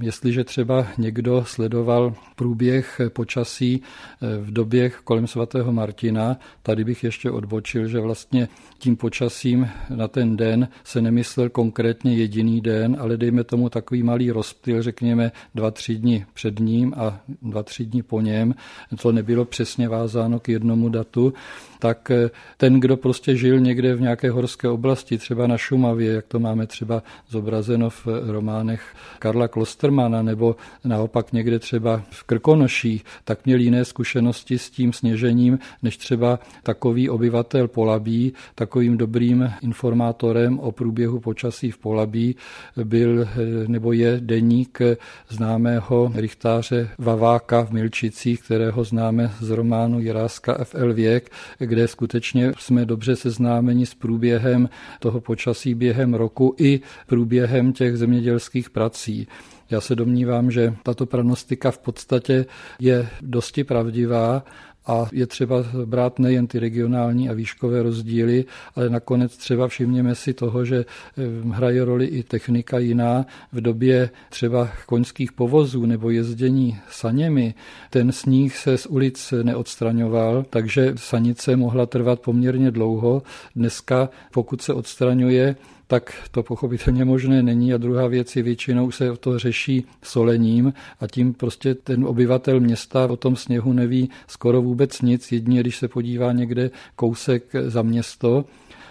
Jestliže 0.02 0.44
třeba 0.44 0.88
někdo 0.98 1.44
sledoval 1.48 2.14
průběh 2.36 3.02
počasí 3.10 3.82
eh, 3.82 4.42
v 4.42 4.52
době 4.52 4.90
kolem 5.04 5.28
svatého 5.28 5.72
Martina, 5.72 6.38
tady 6.64 6.84
bych 6.84 7.04
ještě 7.04 7.32
odbočil, 7.32 7.88
že 7.88 8.00
vlastně 8.00 8.48
tím 8.80 8.96
počasím 8.96 9.70
na 9.90 10.08
ten 10.08 10.38
den 10.38 10.68
se 10.84 11.02
nemyslel 11.02 11.50
konkrétně 11.50 12.14
jediný 12.14 12.62
den, 12.62 12.98
ale 13.00 13.18
dejme 13.30 13.44
tomu 13.44 13.70
takový 13.70 14.04
malý 14.04 14.32
rozptyl, 14.32 14.82
řekněme 14.82 15.32
dva, 15.56 15.72
tři 15.72 15.96
dny 15.96 16.26
před 16.34 16.60
ním 16.60 16.94
a 16.98 17.20
dva, 17.42 17.64
tři 17.64 17.86
dny 17.86 18.04
po 18.04 18.22
něm. 18.22 18.56
To 19.02 19.12
nebylo 19.12 19.46
přesně 19.46 19.90
vázáno 19.90 20.40
k 20.40 20.50
jednomu 20.50 20.90
datu 20.90 21.34
tak 21.80 22.12
eh, 22.12 22.30
ten, 22.58 22.80
kdo 22.80 22.98
prostě 22.98 23.36
žil 23.36 23.60
někde 23.60 23.96
v 23.96 24.02
nějaké 24.02 24.32
horské 24.32 24.70
oblasti, 24.70 25.18
třeba 25.18 25.48
na 25.48 25.58
Šumavě, 25.58 26.14
jak 26.14 26.28
to 26.28 26.40
máme 26.40 26.68
třeba 26.68 27.04
zobrazeno 27.30 27.90
v 27.90 28.08
románech 28.28 28.82
Karla 29.20 29.48
Klostermana, 29.48 30.22
nebo 30.22 30.56
naopak 30.86 31.34
někde 31.34 31.60
třeba 31.60 32.02
v 32.10 32.24
Krkonoších, 32.24 33.06
tak 33.24 33.46
měl 33.46 33.60
jiné 33.60 33.86
zkušenosti 33.86 34.58
s 34.58 34.70
tím 34.70 34.94
sněžením, 34.94 35.60
než 35.84 35.98
třeba 35.98 36.40
takový 36.64 37.10
obyvatel 37.10 37.68
Polabí, 37.68 38.34
takovým 38.56 38.98
dobrým 38.98 39.52
informátorem 39.62 40.60
o 40.60 40.72
průběhu 40.72 41.20
počasí 41.20 41.72
v 41.72 41.78
Polabí 41.78 42.36
byl 42.84 43.22
eh, 43.22 43.28
nebo 43.68 43.94
je 43.94 44.18
deník 44.20 44.80
známého 45.30 46.12
richtáře 46.16 46.90
Vaváka 46.98 47.66
v 47.66 47.72
Milčicích, 47.72 48.42
kterého 48.42 48.84
známe 48.84 49.32
z 49.40 49.50
románu 49.50 50.00
Jiráska 50.00 50.58
F.L. 50.60 50.94
Věk, 50.94 51.32
kde 51.70 51.88
skutečně 51.88 52.54
jsme 52.58 52.86
dobře 52.86 53.16
seznámeni 53.16 53.86
s 53.86 53.94
průběhem 53.94 54.70
toho 55.00 55.22
počasí 55.22 55.76
během 55.76 56.14
roku 56.14 56.56
i 56.58 56.82
průběhem 57.08 57.74
těch 57.74 57.98
zemědělských 57.98 58.70
prací. 58.70 59.28
Já 59.70 59.82
se 59.82 59.96
domnívám, 59.96 60.52
že 60.52 60.74
tato 60.84 61.06
pranostika 61.06 61.72
v 61.72 61.78
podstatě 61.78 62.46
je 62.80 63.10
dosti 63.22 63.64
pravdivá 63.64 64.44
a 64.90 65.08
je 65.12 65.28
třeba 65.28 65.56
brát 65.86 66.20
nejen 66.20 66.48
ty 66.48 66.60
regionální 66.60 67.30
a 67.30 67.34
výškové 67.34 67.84
rozdíly, 67.84 68.46
ale 68.76 68.90
nakonec 68.90 69.38
třeba 69.38 69.68
všimněme 69.68 70.16
si 70.16 70.34
toho, 70.34 70.66
že 70.66 70.86
eh, 70.86 71.22
hraje 71.52 71.86
roli 71.86 72.06
i 72.06 72.24
technika 72.24 72.80
jiná. 72.80 73.26
V 73.52 73.62
době 73.62 74.10
třeba 74.30 74.70
koňských 74.86 75.32
povozů 75.32 75.86
nebo 75.86 76.10
jezdění 76.10 76.78
saněmi 76.92 77.54
ten 77.90 78.12
sníh 78.12 78.58
se 78.58 78.78
z 78.78 78.86
ulic 78.86 79.34
neodstraňoval, 79.44 80.46
takže 80.50 80.94
sanice 80.96 81.56
mohla 81.56 81.86
trvat 81.86 82.20
poměrně 82.20 82.72
dlouho. 82.72 83.22
Dneska, 83.56 84.10
pokud 84.32 84.62
se 84.62 84.74
odstraňuje, 84.74 85.56
tak 85.90 86.14
to 86.32 86.44
pochopitelně 86.44 87.06
možné 87.06 87.44
není. 87.44 87.74
A 87.74 87.78
druhá 87.78 88.08
věc 88.08 88.36
je 88.36 88.44
většinou 88.44 88.92
se 88.92 89.18
to 89.20 89.40
řeší 89.40 89.86
solením 90.04 90.74
a 91.00 91.08
tím 91.08 91.34
prostě 91.34 91.76
ten 91.76 92.06
obyvatel 92.06 92.60
města 92.60 93.06
o 93.06 93.18
tom 93.18 93.36
sněhu 93.36 93.74
neví 93.74 94.10
skoro 94.28 94.62
vůbec 94.62 95.02
nic, 95.02 95.32
jedině 95.32 95.60
když 95.60 95.78
se 95.78 95.88
podívá 95.88 96.32
někde 96.32 96.72
kousek 96.96 97.44
za 97.68 97.82
město. 97.82 98.46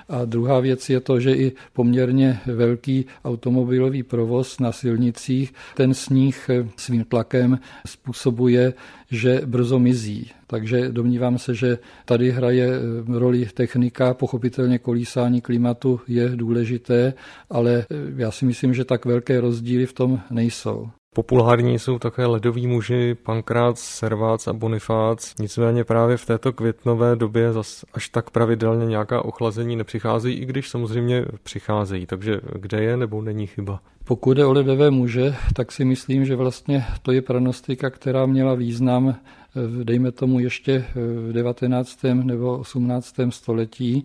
A 0.09 0.25
druhá 0.25 0.61
věc 0.61 0.91
je 0.91 1.01
to, 1.01 1.21
že 1.21 1.35
i 1.35 1.53
poměrně 1.73 2.41
velký 2.47 3.07
automobilový 3.25 4.03
provoz 4.03 4.61
na 4.61 4.73
silnicích 4.73 5.55
ten 5.75 5.95
sníh 5.95 6.51
svým 6.77 7.05
tlakem 7.05 7.59
způsobuje, 7.87 8.73
že 9.11 9.43
brzo 9.47 9.79
mizí. 9.79 10.31
Takže 10.47 10.89
domnívám 10.93 11.39
se, 11.39 11.55
že 11.55 11.79
tady 12.05 12.31
hraje 12.31 12.69
eh, 12.69 13.19
roli 13.19 13.47
technika, 13.55 14.15
pochopitelně 14.15 14.79
kolísání 14.79 15.41
klimatu 15.41 16.01
je 16.09 16.29
důležité, 16.29 17.15
ale 17.51 17.87
eh, 17.91 17.95
já 18.17 18.31
si 18.31 18.45
myslím, 18.45 18.75
že 18.75 18.85
tak 18.85 19.05
velké 19.05 19.41
rozdíly 19.41 19.87
v 19.87 19.93
tom 19.93 20.21
nejsou. 20.31 20.91
Populární 21.19 21.79
jsou 21.79 21.99
také 21.99 22.27
ledoví 22.27 22.67
muži 22.67 23.17
Pankrác, 23.23 23.79
Servác 23.81 24.49
a 24.49 24.53
Bonifác. 24.53 25.35
Nicméně 25.39 25.85
právě 25.85 26.17
v 26.17 26.27
této 26.27 26.53
květnové 26.53 27.17
době 27.17 27.53
zas 27.53 27.85
až 27.95 28.09
tak 28.09 28.31
pravidelně 28.31 28.87
nějaká 28.87 29.25
ochlazení 29.25 29.77
nepřicházejí, 29.77 30.37
i 30.37 30.45
když 30.45 30.69
samozřejmě 30.69 31.25
přicházejí. 31.43 32.07
Takže 32.07 32.41
kde 32.59 32.83
je 32.83 32.97
nebo 32.97 33.23
není 33.23 33.47
chyba? 33.47 33.81
Pokud 34.05 34.39
je 34.39 34.47
o 34.47 34.53
ledové 34.53 34.91
muže, 34.91 35.35
tak 35.55 35.73
si 35.73 35.85
myslím, 35.85 36.25
že 36.25 36.37
vlastně 36.37 36.85
to 37.03 37.13
je 37.13 37.23
pranostika, 37.23 37.91
která 37.91 38.27
měla 38.27 38.55
význam, 38.55 39.15
dejme 39.85 40.13
tomu 40.13 40.41
ještě 40.41 40.85
v 41.29 41.33
19. 41.33 41.99
nebo 42.13 42.59
18. 42.59 43.15
století 43.31 44.05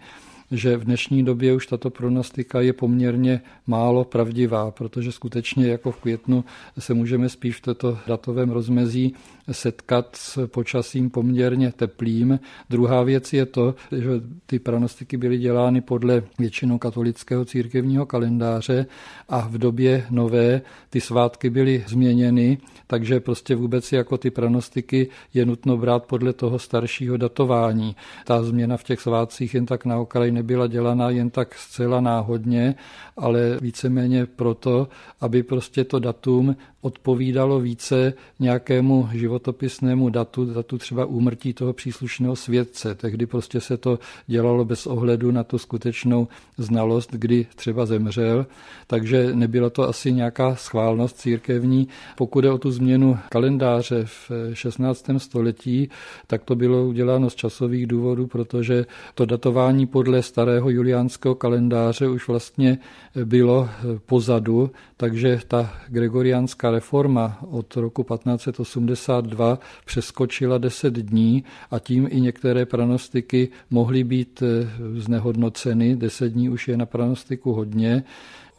že 0.51 0.77
v 0.77 0.83
dnešní 0.83 1.23
době 1.23 1.53
už 1.53 1.67
tato 1.67 1.89
pronostika 1.89 2.61
je 2.61 2.73
poměrně 2.73 3.41
málo 3.67 4.03
pravdivá, 4.03 4.71
protože 4.71 5.11
skutečně 5.11 5.67
jako 5.67 5.91
v 5.91 5.97
květnu 6.01 6.45
se 6.79 6.93
můžeme 6.93 7.29
spíš 7.29 7.55
v 7.55 7.61
této 7.61 7.97
datovém 8.07 8.49
rozmezí 8.49 9.13
setkat 9.51 10.15
s 10.15 10.47
počasím 10.47 11.09
poměrně 11.09 11.71
teplým. 11.71 12.39
Druhá 12.69 13.03
věc 13.03 13.33
je 13.33 13.45
to, 13.45 13.75
že 13.91 14.09
ty 14.45 14.59
pranostiky 14.59 15.17
byly 15.17 15.37
dělány 15.37 15.81
podle 15.81 16.23
většinou 16.39 16.77
katolického 16.77 17.45
církevního 17.45 18.05
kalendáře 18.05 18.85
a 19.29 19.47
v 19.47 19.57
době 19.57 20.05
nové 20.09 20.61
ty 20.89 21.01
svátky 21.01 21.49
byly 21.49 21.83
změněny, 21.87 22.57
takže 22.87 23.19
prostě 23.19 23.55
vůbec 23.55 23.91
jako 23.91 24.17
ty 24.17 24.31
pranostiky 24.31 25.09
je 25.33 25.45
nutno 25.45 25.77
brát 25.77 26.05
podle 26.05 26.33
toho 26.33 26.59
staršího 26.59 27.17
datování. 27.17 27.95
Ta 28.25 28.43
změna 28.43 28.77
v 28.77 28.83
těch 28.83 29.01
svátcích 29.01 29.53
jen 29.53 29.65
tak 29.65 29.85
na 29.85 29.97
okraj 29.97 30.31
nebyla 30.31 30.67
dělaná 30.67 31.09
jen 31.09 31.29
tak 31.29 31.55
zcela 31.55 32.01
náhodně, 32.01 32.75
ale 33.17 33.57
víceméně 33.61 34.25
proto, 34.25 34.87
aby 35.21 35.43
prostě 35.43 35.83
to 35.83 35.99
datum 35.99 36.55
odpovídalo 36.83 37.59
více 37.59 38.13
nějakému 38.39 39.09
životopisnému 39.11 40.09
datu, 40.09 40.45
datu 40.45 40.77
třeba 40.77 41.05
úmrtí 41.05 41.53
toho 41.53 41.73
příslušného 41.73 42.35
svědce. 42.35 42.95
Tehdy 42.95 43.25
prostě 43.25 43.61
se 43.61 43.77
to 43.77 43.99
dělalo 44.27 44.65
bez 44.65 44.87
ohledu 44.87 45.31
na 45.31 45.43
tu 45.43 45.57
skutečnou 45.57 46.27
znalost, 46.57 47.09
kdy 47.11 47.47
třeba 47.55 47.85
zemřel, 47.85 48.45
takže 48.87 49.35
nebyla 49.35 49.69
to 49.69 49.89
asi 49.89 50.11
nějaká 50.11 50.55
schválnost 50.55 51.17
církevní. 51.17 51.87
Pokud 52.17 52.43
je 52.43 52.51
o 52.51 52.57
tu 52.57 52.71
změnu 52.71 53.17
kalendáře 53.29 54.05
v 54.05 54.31
16. 54.53 55.05
století, 55.17 55.89
tak 56.27 56.43
to 56.43 56.55
bylo 56.55 56.87
uděláno 56.87 57.29
z 57.29 57.35
časových 57.35 57.87
důvodů, 57.87 58.27
protože 58.27 58.85
to 59.15 59.25
datování 59.25 59.87
podle 59.87 60.21
starého 60.21 60.69
juliánského 60.69 61.35
kalendáře 61.35 62.07
už 62.07 62.27
vlastně 62.27 62.77
bylo 63.25 63.69
pozadu, 64.05 64.71
takže 64.97 65.39
ta 65.47 65.73
gregoriánská 65.87 66.72
reforma 66.73 67.39
od 67.49 67.75
roku 67.75 68.03
1582 68.03 69.59
přeskočila 69.85 70.57
10 70.57 70.93
dní 70.93 71.43
a 71.71 71.79
tím 71.79 72.07
i 72.11 72.21
některé 72.21 72.65
pranostiky 72.65 73.49
mohly 73.69 74.03
být 74.03 74.43
eh, 74.43 74.67
znehodnoceny. 74.99 75.95
10 75.95 76.33
dní 76.33 76.49
už 76.49 76.67
je 76.67 76.77
na 76.77 76.85
pranostiku 76.85 77.53
hodně. 77.53 78.03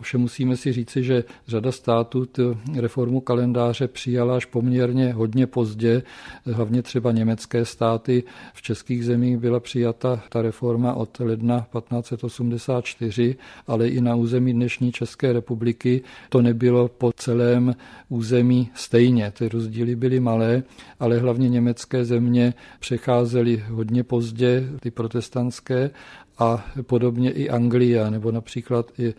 Ovšem 0.04 0.20
musíme 0.20 0.56
si 0.56 0.72
říci, 0.72 1.02
že 1.02 1.24
řada 1.48 1.72
států 1.72 2.26
tu 2.26 2.56
reformu 2.80 3.20
kalendáře 3.20 3.88
přijala 3.88 4.36
až 4.36 4.44
poměrně 4.44 5.12
hodně 5.12 5.46
pozdě, 5.46 6.02
hlavně 6.46 6.82
třeba 6.82 7.12
německé 7.12 7.64
státy. 7.64 8.22
V 8.54 8.62
českých 8.62 9.04
zemích 9.04 9.38
byla 9.38 9.60
přijata 9.60 10.22
ta 10.28 10.42
reforma 10.42 10.94
od 10.94 11.20
ledna 11.20 11.66
1584, 11.72 13.36
ale 13.66 13.88
i 13.88 14.00
na 14.00 14.14
území 14.14 14.52
dnešní 14.52 14.92
České 14.92 15.32
republiky 15.32 16.02
to 16.28 16.42
nebylo 16.42 16.88
po 16.88 17.12
celém 17.12 17.74
území 18.08 18.70
stejně. 18.74 19.30
Ty 19.30 19.48
rozdíly 19.48 19.96
byly 19.96 20.20
malé, 20.20 20.62
ale 21.00 21.18
hlavně 21.18 21.48
německé 21.48 22.04
země 22.04 22.54
přecházely 22.80 23.64
hodně 23.68 24.04
pozdě, 24.04 24.68
ty 24.80 24.90
protestantské, 24.90 25.90
a 26.38 26.64
podobně 26.82 27.30
i 27.30 27.50
Anglie, 27.50 28.10
nebo 28.10 28.32
například 28.32 28.86
i 28.98 29.08
e, 29.08 29.12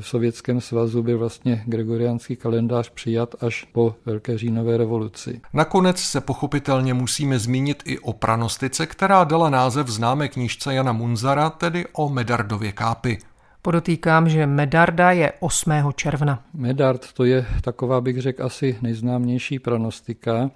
v 0.00 0.06
Sovětském 0.06 0.60
svazu 0.60 1.02
byl 1.02 1.18
vlastně 1.18 1.62
gregoriánský 1.66 2.36
kalendář 2.36 2.90
přijat 2.90 3.34
až 3.40 3.64
po 3.72 3.94
Velké 4.06 4.38
říjnové 4.38 4.76
revoluci. 4.76 5.40
Nakonec 5.52 5.98
se 5.98 6.20
pochopitelně 6.20 6.94
musíme 6.94 7.38
zmínit 7.38 7.82
i 7.86 7.98
o 7.98 8.12
pranostice, 8.12 8.86
která 8.86 9.24
dala 9.24 9.50
název 9.50 9.88
známé 9.88 10.28
knížce 10.28 10.74
Jana 10.74 10.92
Munzara, 10.92 11.50
tedy 11.50 11.84
o 11.92 12.08
Medardově 12.08 12.72
kápy. 12.72 13.18
Podotýkám, 13.62 14.28
že 14.28 14.46
Medarda 14.46 15.10
je 15.10 15.32
8. 15.40 15.72
června. 15.94 16.42
Medard 16.54 17.12
to 17.12 17.24
je 17.24 17.46
taková, 17.60 18.00
bych 18.00 18.20
řekl, 18.20 18.44
asi 18.44 18.78
nejznámější 18.82 19.58
pranostika. 19.58 20.50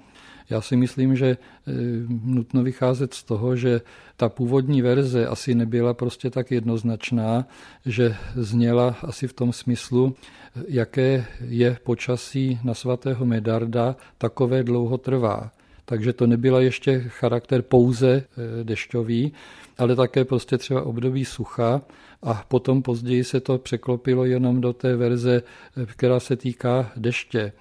Já 0.50 0.60
si 0.60 0.76
myslím, 0.76 1.16
že 1.16 1.26
eh, 1.26 1.72
nutno 2.24 2.62
vycházet 2.62 3.14
z 3.14 3.22
toho, 3.22 3.56
že 3.56 3.80
ta 4.16 4.28
původní 4.28 4.82
verze 4.82 5.26
asi 5.26 5.54
nebyla 5.54 5.94
prostě 5.94 6.30
tak 6.30 6.50
jednoznačná, 6.50 7.46
že 7.86 8.16
zněla 8.36 8.96
asi 9.02 9.28
v 9.28 9.32
tom 9.32 9.52
smyslu, 9.52 10.16
jaké 10.68 11.26
je 11.40 11.78
počasí 11.84 12.60
na 12.64 12.74
svatého 12.74 13.26
Medarda, 13.26 13.96
takové 14.18 14.62
dlouho 14.62 14.98
trvá. 14.98 15.50
Takže 15.84 16.12
to 16.12 16.26
nebyla 16.26 16.60
ještě 16.60 17.04
charakter 17.08 17.62
pouze 17.62 18.24
eh, 18.24 18.64
dešťový, 18.64 19.32
ale 19.78 19.96
také 19.96 20.24
prostě 20.24 20.58
třeba 20.58 20.82
období 20.82 21.24
sucha 21.24 21.82
a 22.22 22.44
potom 22.48 22.82
později 22.82 23.24
se 23.24 23.40
to 23.40 23.58
překlopilo 23.58 24.24
jenom 24.24 24.60
do 24.60 24.72
té 24.72 24.96
verze, 24.96 25.42
eh, 25.76 25.86
která 25.86 26.20
se 26.20 26.36
týká 26.36 26.92
deště. 26.96 27.52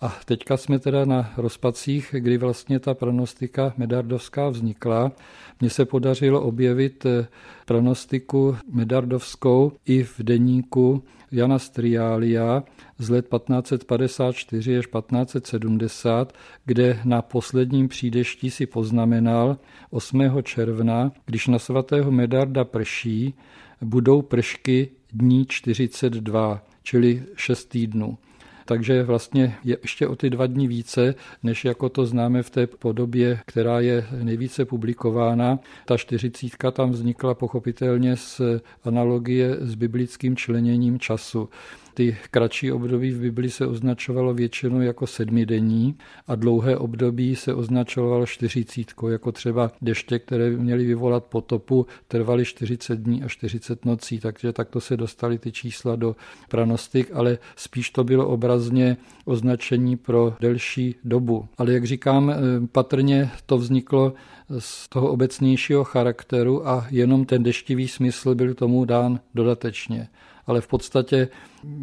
A 0.00 0.16
teďka 0.24 0.56
jsme 0.56 0.78
teda 0.78 1.04
na 1.04 1.32
rozpacích, 1.36 2.14
kdy 2.18 2.38
vlastně 2.38 2.80
ta 2.80 2.94
pronostika 2.94 3.74
medardovská 3.76 4.48
vznikla. 4.48 5.12
Mně 5.60 5.70
se 5.70 5.84
podařilo 5.84 6.42
objevit 6.42 7.06
eh, 7.06 7.28
pronostiku 7.66 8.56
medardovskou 8.72 9.72
i 9.86 10.02
v 10.02 10.22
deníku 10.22 11.02
Jana 11.32 11.58
Striália 11.58 12.64
z 12.98 13.10
let 13.10 13.26
1554 13.28 14.78
až 14.78 14.86
1570, 14.86 16.32
kde 16.64 17.00
na 17.04 17.22
posledním 17.22 17.88
přídešti 17.88 18.50
si 18.50 18.66
poznamenal 18.66 19.56
8. 19.90 20.42
června, 20.42 21.12
když 21.26 21.46
na 21.46 21.58
svatého 21.58 22.10
Medarda 22.10 22.64
prší, 22.64 23.34
budou 23.82 24.22
pršky 24.22 24.88
dní 25.12 25.46
42, 25.46 26.62
čili 26.82 27.22
6 27.36 27.64
týdnů 27.64 28.18
takže 28.66 29.02
vlastně 29.02 29.56
je 29.64 29.78
ještě 29.82 30.06
o 30.06 30.16
ty 30.16 30.30
dva 30.30 30.46
dny 30.46 30.66
více, 30.66 31.14
než 31.42 31.64
jako 31.64 31.88
to 31.88 32.06
známe 32.06 32.42
v 32.42 32.50
té 32.50 32.66
podobě, 32.66 33.38
která 33.46 33.80
je 33.80 34.06
nejvíce 34.22 34.64
publikována. 34.64 35.58
Ta 35.84 35.96
čtyřicítka 35.96 36.70
tam 36.70 36.90
vznikla 36.90 37.34
pochopitelně 37.34 38.16
z 38.16 38.40
analogie 38.84 39.56
s 39.60 39.74
biblickým 39.74 40.36
členěním 40.36 40.98
času. 40.98 41.48
Ty 41.96 42.16
kratší 42.30 42.72
období 42.72 43.10
v 43.10 43.20
Bibli 43.20 43.50
se 43.50 43.66
označovalo 43.66 44.34
většinou 44.34 44.80
jako 44.80 45.06
sedmidenní 45.06 45.96
a 46.26 46.34
dlouhé 46.34 46.76
období 46.76 47.36
se 47.36 47.54
označovalo 47.54 48.26
čtyřicítkou, 48.26 49.08
jako 49.08 49.32
třeba 49.32 49.72
deště, 49.82 50.18
které 50.18 50.50
měly 50.50 50.84
vyvolat 50.84 51.24
potopu, 51.24 51.86
trvaly 52.08 52.44
40 52.44 52.98
dní 52.98 53.22
a 53.22 53.28
40 53.28 53.84
nocí, 53.84 54.20
takže 54.20 54.52
takto 54.52 54.80
se 54.80 54.96
dostaly 54.96 55.38
ty 55.38 55.52
čísla 55.52 55.96
do 55.96 56.16
pranostik, 56.48 57.10
ale 57.14 57.38
spíš 57.56 57.90
to 57.90 58.04
bylo 58.04 58.28
obrazně 58.28 58.96
označení 59.24 59.96
pro 59.96 60.36
delší 60.40 60.94
dobu. 61.04 61.48
Ale 61.58 61.72
jak 61.72 61.84
říkám, 61.84 62.30
eh, 62.30 62.36
patrně 62.72 63.30
to 63.46 63.58
vzniklo 63.58 64.12
z 64.58 64.88
toho 64.88 65.10
obecnějšího 65.10 65.84
charakteru 65.84 66.68
a 66.68 66.86
jenom 66.90 67.24
ten 67.24 67.42
deštivý 67.42 67.88
smysl 67.88 68.34
byl 68.34 68.54
tomu 68.54 68.84
dán 68.84 69.20
dodatečně 69.34 70.08
ale 70.46 70.60
v 70.60 70.66
podstatě 70.66 71.28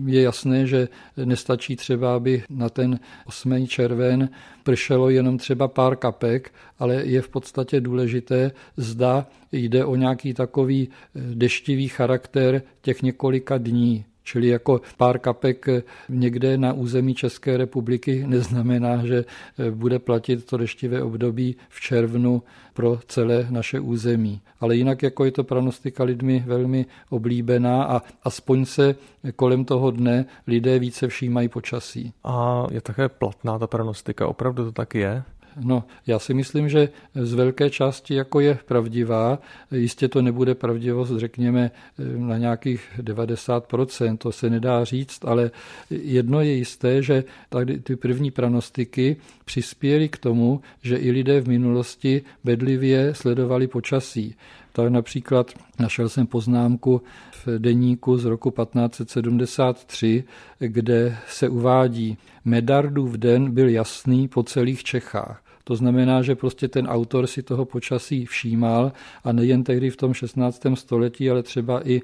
je 0.06 0.22
jasné, 0.22 0.68
že 0.68 0.88
nestačí 1.26 1.76
třeba, 1.76 2.16
aby 2.16 2.44
na 2.50 2.70
ten 2.70 3.00
8. 3.26 3.68
červen 3.68 4.30
pršelo 4.64 5.10
jenom 5.10 5.38
třeba 5.38 5.68
pár 5.68 5.96
kapek, 5.96 6.54
ale 6.80 6.96
je 6.96 7.22
v 7.22 7.30
podstatě 7.30 7.82
důležité, 7.82 8.52
zda 8.78 9.28
jde 9.52 9.86
o 9.86 9.96
nějaký 9.96 10.34
takový 10.34 10.90
deštivý 11.16 11.88
charakter 11.88 12.62
těch 12.82 13.02
několika 13.02 13.58
dní. 13.58 14.06
Čili 14.24 14.48
jako 14.48 14.82
pár 14.98 15.20
kapek 15.20 15.66
někde 16.10 16.58
na 16.58 16.74
území 16.74 17.16
České 17.16 17.58
republiky 17.58 18.24
neznamená, 18.28 19.06
že 19.06 19.26
bude 19.72 20.00
platit 20.00 20.46
to 20.46 20.58
deštivé 20.58 21.02
období 21.02 21.56
v 21.70 21.82
červnu 21.82 22.44
pro 22.74 23.00
celé 23.08 23.48
naše 23.50 23.80
území. 23.80 24.42
Ale 24.60 24.76
jinak 24.76 25.04
jako 25.04 25.26
je 25.26 25.32
to 25.32 25.44
pranostika 25.44 26.04
lidmi 26.04 26.44
velmi 26.48 26.86
oblíbená 27.10 27.84
a 27.84 28.02
aspoň 28.24 28.66
se 28.66 28.96
kolem 29.36 29.66
toho 29.66 29.92
dne 29.92 30.26
lidé 30.48 30.80
více 30.80 31.08
všímají 31.08 31.50
počasí. 31.50 32.14
A 32.24 32.66
je 32.72 32.82
také 32.82 33.10
platná 33.10 33.60
ta 33.60 33.68
pranostika, 33.68 34.28
opravdu 34.28 34.66
to 34.66 34.72
tak 34.72 34.96
je? 34.96 35.24
No, 35.60 35.84
já 36.08 36.20
si 36.20 36.34
myslím, 36.34 36.70
že 36.70 36.90
z 37.16 37.34
velké 37.34 37.70
části 37.70 38.16
jako 38.16 38.40
je 38.40 38.60
pravdivá. 38.66 39.40
Jistě 39.72 40.08
to 40.08 40.22
nebude 40.22 40.56
pravdivost, 40.56 41.14
řekněme, 41.16 41.72
na 42.18 42.38
nějakých 42.38 42.90
90%, 43.02 44.18
to 44.18 44.32
se 44.32 44.50
nedá 44.50 44.84
říct, 44.84 45.26
ale 45.26 45.52
jedno 45.90 46.42
je 46.42 46.54
jisté, 46.54 47.04
že 47.04 47.24
tady 47.50 47.80
ty 47.80 47.96
první 47.96 48.32
pranostiky 48.32 49.16
přispěly 49.46 50.10
k 50.10 50.18
tomu, 50.18 50.62
že 50.82 50.98
i 50.98 51.12
lidé 51.12 51.42
v 51.42 51.48
minulosti 51.48 52.22
bedlivě 52.44 53.14
sledovali 53.14 53.68
počasí. 53.68 54.36
Tak 54.72 54.90
například 54.90 55.52
našel 55.80 56.10
jsem 56.10 56.28
poznámku 56.28 57.02
v 57.46 57.60
deníku 57.60 58.18
z 58.18 58.26
roku 58.26 58.52
1573, 58.52 60.24
kde 60.60 61.18
se 61.28 61.50
uvádí, 61.50 62.18
Medardův 62.46 63.14
den 63.14 63.52
byl 63.52 63.70
jasný 63.70 64.28
po 64.28 64.44
celých 64.44 64.84
Čechách. 64.84 65.43
To 65.64 65.76
znamená, 65.76 66.22
že 66.22 66.36
prostě 66.36 66.68
ten 66.68 66.88
autor 66.88 67.28
si 67.28 67.44
toho 67.44 67.66
počasí 67.66 68.26
všímal 68.26 68.92
a 69.24 69.32
nejen 69.32 69.64
tehdy 69.64 69.90
v 69.90 69.98
tom 69.98 70.14
16. 70.14 70.62
století, 70.74 71.30
ale 71.30 71.44
třeba 71.44 71.88
i 71.88 72.02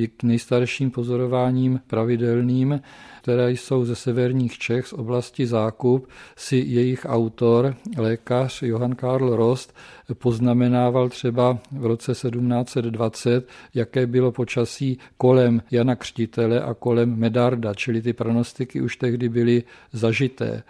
e, 0.00 0.06
k 0.06 0.22
nejstarším 0.22 0.90
pozorováním 0.90 1.80
pravidelným, 1.86 2.80
které 3.22 3.50
jsou 3.52 3.84
ze 3.84 3.96
severních 3.96 4.58
Čech 4.58 4.86
z 4.86 4.92
oblasti 4.92 5.46
Zákup, 5.46 6.08
si 6.36 6.56
jejich 6.56 7.06
autor, 7.08 7.74
lékař 7.96 8.62
Johann 8.62 8.94
Karl 8.94 9.36
Rost, 9.36 9.74
poznamenával 10.14 11.08
třeba 11.08 11.58
v 11.72 11.86
roce 11.86 12.12
1720, 12.12 13.48
jaké 13.74 14.06
bylo 14.06 14.32
počasí 14.32 14.98
kolem 15.16 15.62
Jana 15.70 15.96
Křtitele 15.96 16.60
a 16.60 16.74
kolem 16.74 17.16
Medarda, 17.16 17.74
čili 17.74 18.02
ty 18.02 18.12
pronostiky 18.12 18.80
už 18.80 18.96
tehdy 18.96 19.28
byly 19.28 19.62
zažité. 19.92 20.62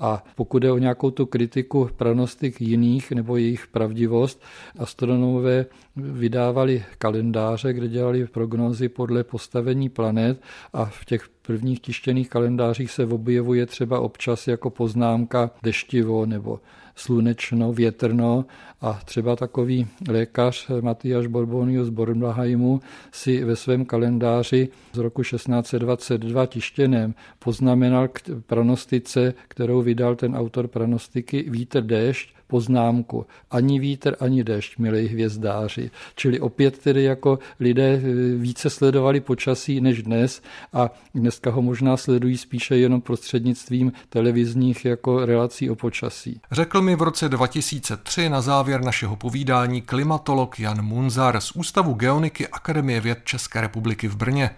A 0.00 0.24
pokud 0.36 0.64
je 0.64 0.72
o 0.72 0.78
nějakou 0.78 1.10
tu 1.10 1.26
kritiku 1.26 1.90
pranostik 1.96 2.60
jiných 2.60 3.12
nebo 3.12 3.36
jejich 3.36 3.66
pravdivost, 3.66 4.42
astronomové 4.78 5.66
vydávali 5.96 6.84
kalendáře, 6.98 7.72
kde 7.72 7.88
dělali 7.88 8.26
prognózy 8.26 8.88
podle 8.88 9.24
postavení 9.24 9.88
planet 9.88 10.40
a 10.72 10.84
v 10.84 11.04
těch 11.04 11.28
prvních 11.42 11.80
tištěných 11.80 12.30
kalendářích 12.30 12.90
se 12.90 13.04
objevuje 13.04 13.66
třeba 13.66 14.00
občas 14.00 14.48
jako 14.48 14.70
poznámka 14.70 15.50
deštivo 15.62 16.26
nebo 16.26 16.60
slunečno, 16.98 17.72
větrno 17.72 18.44
a 18.80 19.00
třeba 19.04 19.36
takový 19.36 19.86
lékař 20.08 20.70
Matyáš 20.80 21.26
Borbonius 21.26 21.86
z 21.86 21.90
Bornheimu 21.90 22.80
si 23.12 23.44
ve 23.44 23.56
svém 23.56 23.84
kalendáři 23.84 24.68
z 24.92 24.98
roku 24.98 25.22
1622 25.22 26.46
tištěném 26.46 27.14
poznamenal 27.38 28.08
k 28.08 28.20
pranostice, 28.46 29.34
kterou 29.48 29.82
vydal 29.82 30.16
ten 30.16 30.36
autor 30.36 30.68
pranostiky 30.68 31.44
Vítr 31.48 31.82
déšť, 31.82 32.37
poznámku. 32.48 33.26
Ani 33.50 33.78
vítr, 33.78 34.16
ani 34.20 34.44
dešť, 34.44 34.78
milí 34.78 35.08
hvězdáři. 35.08 35.90
Čili 36.14 36.40
opět 36.40 36.78
tedy 36.78 37.02
jako 37.02 37.38
lidé 37.60 37.92
eh, 37.94 38.00
více 38.36 38.70
sledovali 38.70 39.20
počasí 39.20 39.80
než 39.80 40.02
dnes 40.02 40.42
a 40.72 40.90
dneska 41.14 41.50
ho 41.50 41.62
možná 41.62 41.96
sledují 41.96 42.36
spíše 42.36 42.76
jenom 42.76 43.00
prostřednictvím 43.00 43.92
televizních 44.08 44.84
jako 44.84 45.26
relací 45.26 45.70
o 45.70 45.74
počasí. 45.74 46.40
Řekl 46.52 46.82
mi 46.82 46.96
v 46.96 47.02
roce 47.02 47.28
2003 47.28 48.28
na 48.28 48.40
závěr 48.40 48.80
našeho 48.80 49.16
povídání 49.16 49.82
klimatolog 49.82 50.60
Jan 50.60 50.82
Munzar 50.82 51.40
z 51.40 51.52
Ústavu 51.52 51.94
geoniky 51.94 52.48
Akademie 52.48 53.00
věd 53.00 53.18
České 53.24 53.60
republiky 53.60 54.08
v 54.08 54.16
Brně 54.16 54.50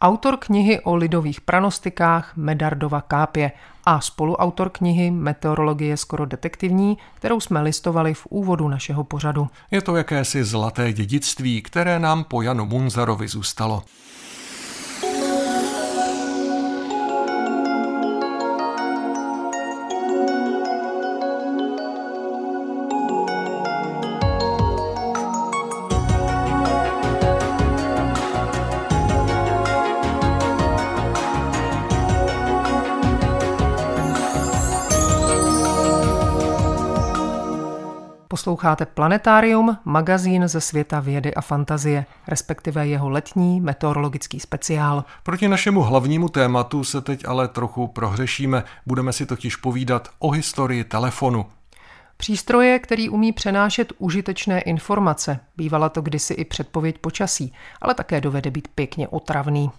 autor 0.00 0.36
knihy 0.36 0.80
o 0.80 0.94
lidových 0.94 1.40
pranostikách 1.40 2.36
Medardova 2.36 3.00
kápě 3.00 3.52
a 3.84 4.00
spoluautor 4.00 4.70
knihy 4.70 5.10
Meteorologie 5.10 5.96
skoro 5.96 6.26
detektivní, 6.26 6.98
kterou 7.14 7.40
jsme 7.40 7.62
listovali 7.62 8.14
v 8.14 8.26
úvodu 8.26 8.68
našeho 8.68 9.04
pořadu. 9.04 9.48
Je 9.70 9.82
to 9.82 9.96
jakési 9.96 10.44
zlaté 10.44 10.92
dědictví, 10.92 11.62
které 11.62 11.98
nám 11.98 12.24
po 12.24 12.42
Janu 12.42 12.66
Munzarovi 12.66 13.28
zůstalo. 13.28 13.82
Posloucháte 38.48 38.86
Planetárium, 38.86 39.78
magazín 39.84 40.48
ze 40.48 40.60
světa 40.60 41.00
vědy 41.00 41.34
a 41.34 41.40
fantazie, 41.40 42.06
respektive 42.28 42.86
jeho 42.86 43.10
letní 43.10 43.60
meteorologický 43.60 44.40
speciál. 44.40 45.04
Proti 45.22 45.48
našemu 45.48 45.82
hlavnímu 45.82 46.28
tématu 46.28 46.84
se 46.84 47.00
teď 47.00 47.24
ale 47.24 47.48
trochu 47.48 47.86
prohřešíme. 47.86 48.64
Budeme 48.86 49.12
si 49.12 49.26
totiž 49.26 49.56
povídat 49.56 50.08
o 50.18 50.30
historii 50.30 50.84
telefonu. 50.84 51.46
Přístroje, 52.16 52.78
který 52.78 53.08
umí 53.08 53.32
přenášet 53.32 53.92
užitečné 53.98 54.60
informace. 54.60 55.40
Bývala 55.56 55.88
to 55.88 56.00
kdysi 56.00 56.34
i 56.34 56.44
předpověď 56.44 56.98
počasí, 56.98 57.52
ale 57.80 57.94
také 57.94 58.20
dovede 58.20 58.50
být 58.50 58.68
pěkně 58.74 59.08
otravný. 59.08 59.70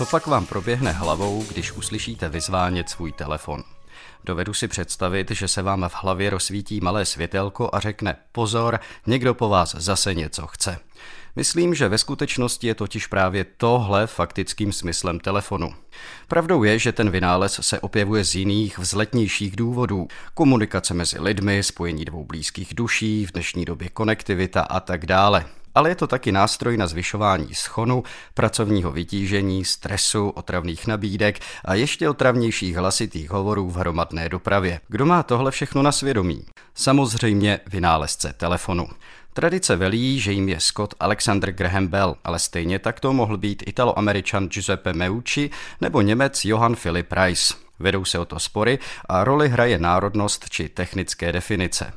Co 0.00 0.06
pak 0.06 0.26
vám 0.26 0.46
proběhne 0.46 0.92
hlavou, 0.92 1.44
když 1.48 1.72
uslyšíte 1.72 2.28
vyzvánět 2.28 2.90
svůj 2.90 3.12
telefon? 3.12 3.64
Dovedu 4.24 4.54
si 4.54 4.68
představit, 4.68 5.30
že 5.30 5.48
se 5.48 5.62
vám 5.62 5.88
v 5.88 5.94
hlavě 5.94 6.30
rozsvítí 6.30 6.80
malé 6.80 7.04
světelko 7.04 7.70
a 7.72 7.80
řekne 7.80 8.16
pozor, 8.32 8.80
někdo 9.06 9.34
po 9.34 9.48
vás 9.48 9.74
zase 9.78 10.14
něco 10.14 10.46
chce. 10.46 10.78
Myslím, 11.36 11.74
že 11.74 11.88
ve 11.88 11.98
skutečnosti 11.98 12.66
je 12.66 12.74
totiž 12.74 13.06
právě 13.06 13.44
tohle 13.44 14.06
faktickým 14.06 14.72
smyslem 14.72 15.20
telefonu. 15.20 15.74
Pravdou 16.28 16.62
je, 16.62 16.78
že 16.78 16.92
ten 16.92 17.10
vynález 17.10 17.60
se 17.62 17.80
objevuje 17.80 18.24
z 18.24 18.34
jiných 18.34 18.78
vzletnějších 18.78 19.56
důvodů. 19.56 20.08
Komunikace 20.34 20.94
mezi 20.94 21.20
lidmi, 21.20 21.62
spojení 21.62 22.04
dvou 22.04 22.24
blízkých 22.24 22.74
duší, 22.74 23.26
v 23.26 23.32
dnešní 23.32 23.64
době 23.64 23.88
konektivita 23.88 24.60
a 24.60 24.80
tak 24.80 25.06
dále 25.06 25.44
ale 25.74 25.88
je 25.88 25.94
to 25.94 26.06
taky 26.06 26.32
nástroj 26.32 26.76
na 26.76 26.86
zvyšování 26.86 27.54
schonu, 27.54 28.02
pracovního 28.34 28.90
vytížení, 28.90 29.64
stresu, 29.64 30.28
otravných 30.28 30.86
nabídek 30.86 31.38
a 31.64 31.74
ještě 31.74 32.08
otravnějších 32.08 32.76
hlasitých 32.76 33.30
hovorů 33.30 33.70
v 33.70 33.76
hromadné 33.76 34.28
dopravě. 34.28 34.80
Kdo 34.88 35.06
má 35.06 35.22
tohle 35.22 35.50
všechno 35.50 35.82
na 35.82 35.92
svědomí? 35.92 36.44
Samozřejmě 36.74 37.60
vynálezce 37.66 38.34
telefonu. 38.36 38.88
Tradice 39.32 39.76
velí, 39.76 40.20
že 40.20 40.32
jim 40.32 40.48
je 40.48 40.60
Scott 40.60 40.94
Alexander 41.00 41.52
Graham 41.52 41.86
Bell, 41.86 42.16
ale 42.24 42.38
stejně 42.38 42.78
tak 42.78 43.00
to 43.00 43.12
mohl 43.12 43.36
být 43.36 43.62
italo-američan 43.66 44.48
Giuseppe 44.48 44.92
Meucci 44.92 45.50
nebo 45.80 46.00
Němec 46.00 46.44
Johann 46.44 46.76
Philipp 46.76 47.12
Reis. 47.12 47.54
Vedou 47.78 48.04
se 48.04 48.18
o 48.18 48.24
to 48.24 48.38
spory 48.38 48.78
a 49.08 49.24
roli 49.24 49.48
hraje 49.48 49.78
národnost 49.78 50.50
či 50.50 50.68
technické 50.68 51.32
definice. 51.32 51.92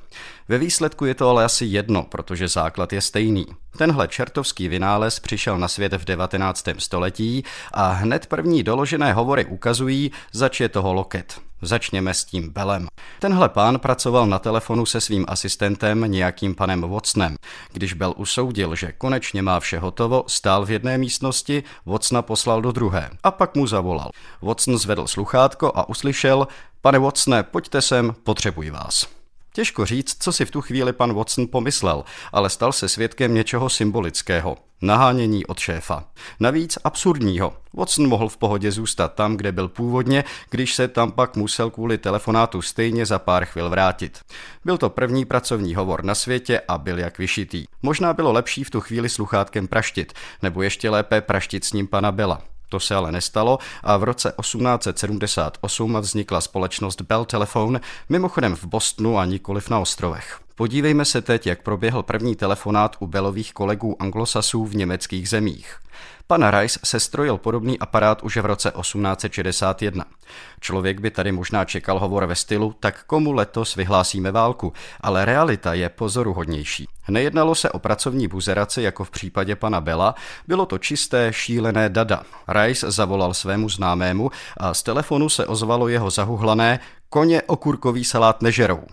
Ve 0.49 0.58
výsledku 0.58 1.06
je 1.06 1.15
to 1.15 1.29
ale 1.29 1.43
asi 1.43 1.65
jedno, 1.65 2.03
protože 2.03 2.47
základ 2.47 2.93
je 2.93 3.01
stejný. 3.01 3.45
Tenhle 3.77 4.08
čertovský 4.08 4.67
vynález 4.67 5.19
přišel 5.19 5.58
na 5.58 5.67
svět 5.67 5.93
v 5.93 6.06
19. 6.06 6.65
století 6.77 7.43
a 7.73 7.91
hned 7.91 8.25
první 8.25 8.63
doložené 8.63 9.13
hovory 9.13 9.45
ukazují, 9.45 10.12
zač 10.32 10.60
je 10.60 10.69
toho 10.69 10.93
loket. 10.93 11.41
Začněme 11.62 12.13
s 12.13 12.25
tím 12.25 12.49
Belem. 12.49 12.88
Tenhle 13.19 13.49
pán 13.49 13.79
pracoval 13.79 14.27
na 14.27 14.39
telefonu 14.39 14.86
se 14.86 15.01
svým 15.01 15.25
asistentem 15.27 16.12
nějakým 16.12 16.56
panem 16.56 16.82
Watsonem. 16.82 17.36
Když 17.71 17.93
Bell 17.93 18.13
usoudil, 18.17 18.75
že 18.75 18.91
konečně 18.91 19.41
má 19.41 19.60
vše 19.60 19.79
hotovo, 19.79 20.23
stál 20.27 20.65
v 20.65 20.71
jedné 20.71 20.97
místnosti, 20.97 21.63
Watsona 21.86 22.21
poslal 22.21 22.62
do 22.62 22.71
druhé 22.71 23.10
a 23.23 23.32
pak 23.32 23.56
mu 23.56 23.67
zavolal. 23.67 24.10
Watson 24.41 24.77
zvedl 24.77 25.08
sluchátko 25.08 25.71
a 25.75 25.89
uslyšel, 25.89 26.47
pane 26.82 26.99
Watsone, 26.99 27.43
pojďte 27.43 27.82
sem, 27.82 28.15
potřebuji 28.23 28.69
vás. 28.69 29.22
Těžko 29.55 29.85
říct, 29.85 30.23
co 30.23 30.31
si 30.31 30.45
v 30.45 30.51
tu 30.51 30.61
chvíli 30.61 30.93
pan 30.93 31.13
Watson 31.13 31.47
pomyslel, 31.47 32.03
ale 32.31 32.49
stal 32.49 32.71
se 32.71 32.89
svědkem 32.89 33.33
něčeho 33.33 33.69
symbolického. 33.69 34.57
Nahánění 34.81 35.45
od 35.45 35.59
šéfa. 35.59 36.03
Navíc 36.39 36.77
absurdního. 36.83 37.53
Watson 37.73 38.07
mohl 38.07 38.29
v 38.29 38.37
pohodě 38.37 38.71
zůstat 38.71 39.13
tam, 39.13 39.37
kde 39.37 39.51
byl 39.51 39.67
původně, 39.67 40.23
když 40.49 40.75
se 40.75 40.87
tam 40.87 41.11
pak 41.11 41.35
musel 41.35 41.69
kvůli 41.69 41.97
telefonátu 41.97 42.61
stejně 42.61 43.05
za 43.05 43.19
pár 43.19 43.45
chvil 43.45 43.69
vrátit. 43.69 44.19
Byl 44.65 44.77
to 44.77 44.89
první 44.89 45.25
pracovní 45.25 45.75
hovor 45.75 46.03
na 46.03 46.15
světě 46.15 46.61
a 46.67 46.77
byl 46.77 46.99
jak 46.99 47.17
vyšitý. 47.17 47.65
Možná 47.81 48.13
bylo 48.13 48.31
lepší 48.31 48.63
v 48.63 48.69
tu 48.69 48.81
chvíli 48.81 49.09
sluchátkem 49.09 49.67
praštit, 49.67 50.13
nebo 50.41 50.61
ještě 50.61 50.89
lépe 50.89 51.21
praštit 51.21 51.65
s 51.65 51.73
ním 51.73 51.87
pana 51.87 52.11
Bela. 52.11 52.52
To 52.73 52.79
se 52.79 52.95
ale 52.95 53.12
nestalo 53.12 53.59
a 53.83 53.97
v 53.97 54.03
roce 54.03 54.33
1878 54.41 55.97
vznikla 55.99 56.41
společnost 56.41 57.01
Bell 57.01 57.25
Telephone, 57.25 57.79
mimochodem 58.09 58.55
v 58.55 58.65
Bostonu 58.65 59.17
a 59.17 59.25
nikoliv 59.25 59.69
na 59.69 59.79
ostrovech. 59.79 60.42
Podívejme 60.55 61.05
se 61.05 61.21
teď, 61.21 61.47
jak 61.47 61.61
proběhl 61.61 62.03
první 62.03 62.35
telefonát 62.35 62.95
u 62.99 63.07
Bellových 63.07 63.53
kolegů 63.53 64.01
anglosasů 64.01 64.65
v 64.65 64.75
německých 64.75 65.29
zemích. 65.29 65.75
Pan 66.27 66.49
Rice 66.49 66.79
se 66.83 66.99
strojil 66.99 67.37
podobný 67.37 67.79
aparát 67.79 68.23
už 68.23 68.37
v 68.37 68.45
roce 68.45 68.71
1861. 68.81 70.05
Člověk 70.59 71.01
by 71.01 71.11
tady 71.11 71.31
možná 71.31 71.65
čekal 71.65 71.99
hovor 71.99 72.25
ve 72.25 72.35
stylu, 72.35 72.75
tak 72.79 73.03
komu 73.03 73.31
letos 73.31 73.75
vyhlásíme 73.75 74.31
válku, 74.31 74.73
ale 75.01 75.25
realita 75.25 75.73
je 75.73 75.89
pozoruhodnější. 75.89 76.87
Nejednalo 77.09 77.55
se 77.55 77.69
o 77.69 77.79
pracovní 77.79 78.27
buzeraci 78.27 78.81
jako 78.81 79.03
v 79.03 79.11
případě 79.11 79.55
pana 79.55 79.81
Bela, 79.81 80.15
bylo 80.47 80.65
to 80.65 80.77
čisté, 80.77 81.33
šílené 81.33 81.89
dada. 81.89 82.23
Rice 82.47 82.91
zavolal 82.91 83.33
svému 83.33 83.69
známému 83.69 84.31
a 84.57 84.73
z 84.73 84.83
telefonu 84.83 85.29
se 85.29 85.45
ozvalo 85.45 85.87
jeho 85.87 86.09
zahuhlané 86.09 86.79
koně 87.09 87.41
okurkový 87.41 88.03
salát 88.03 88.41
nežerou. 88.41 88.83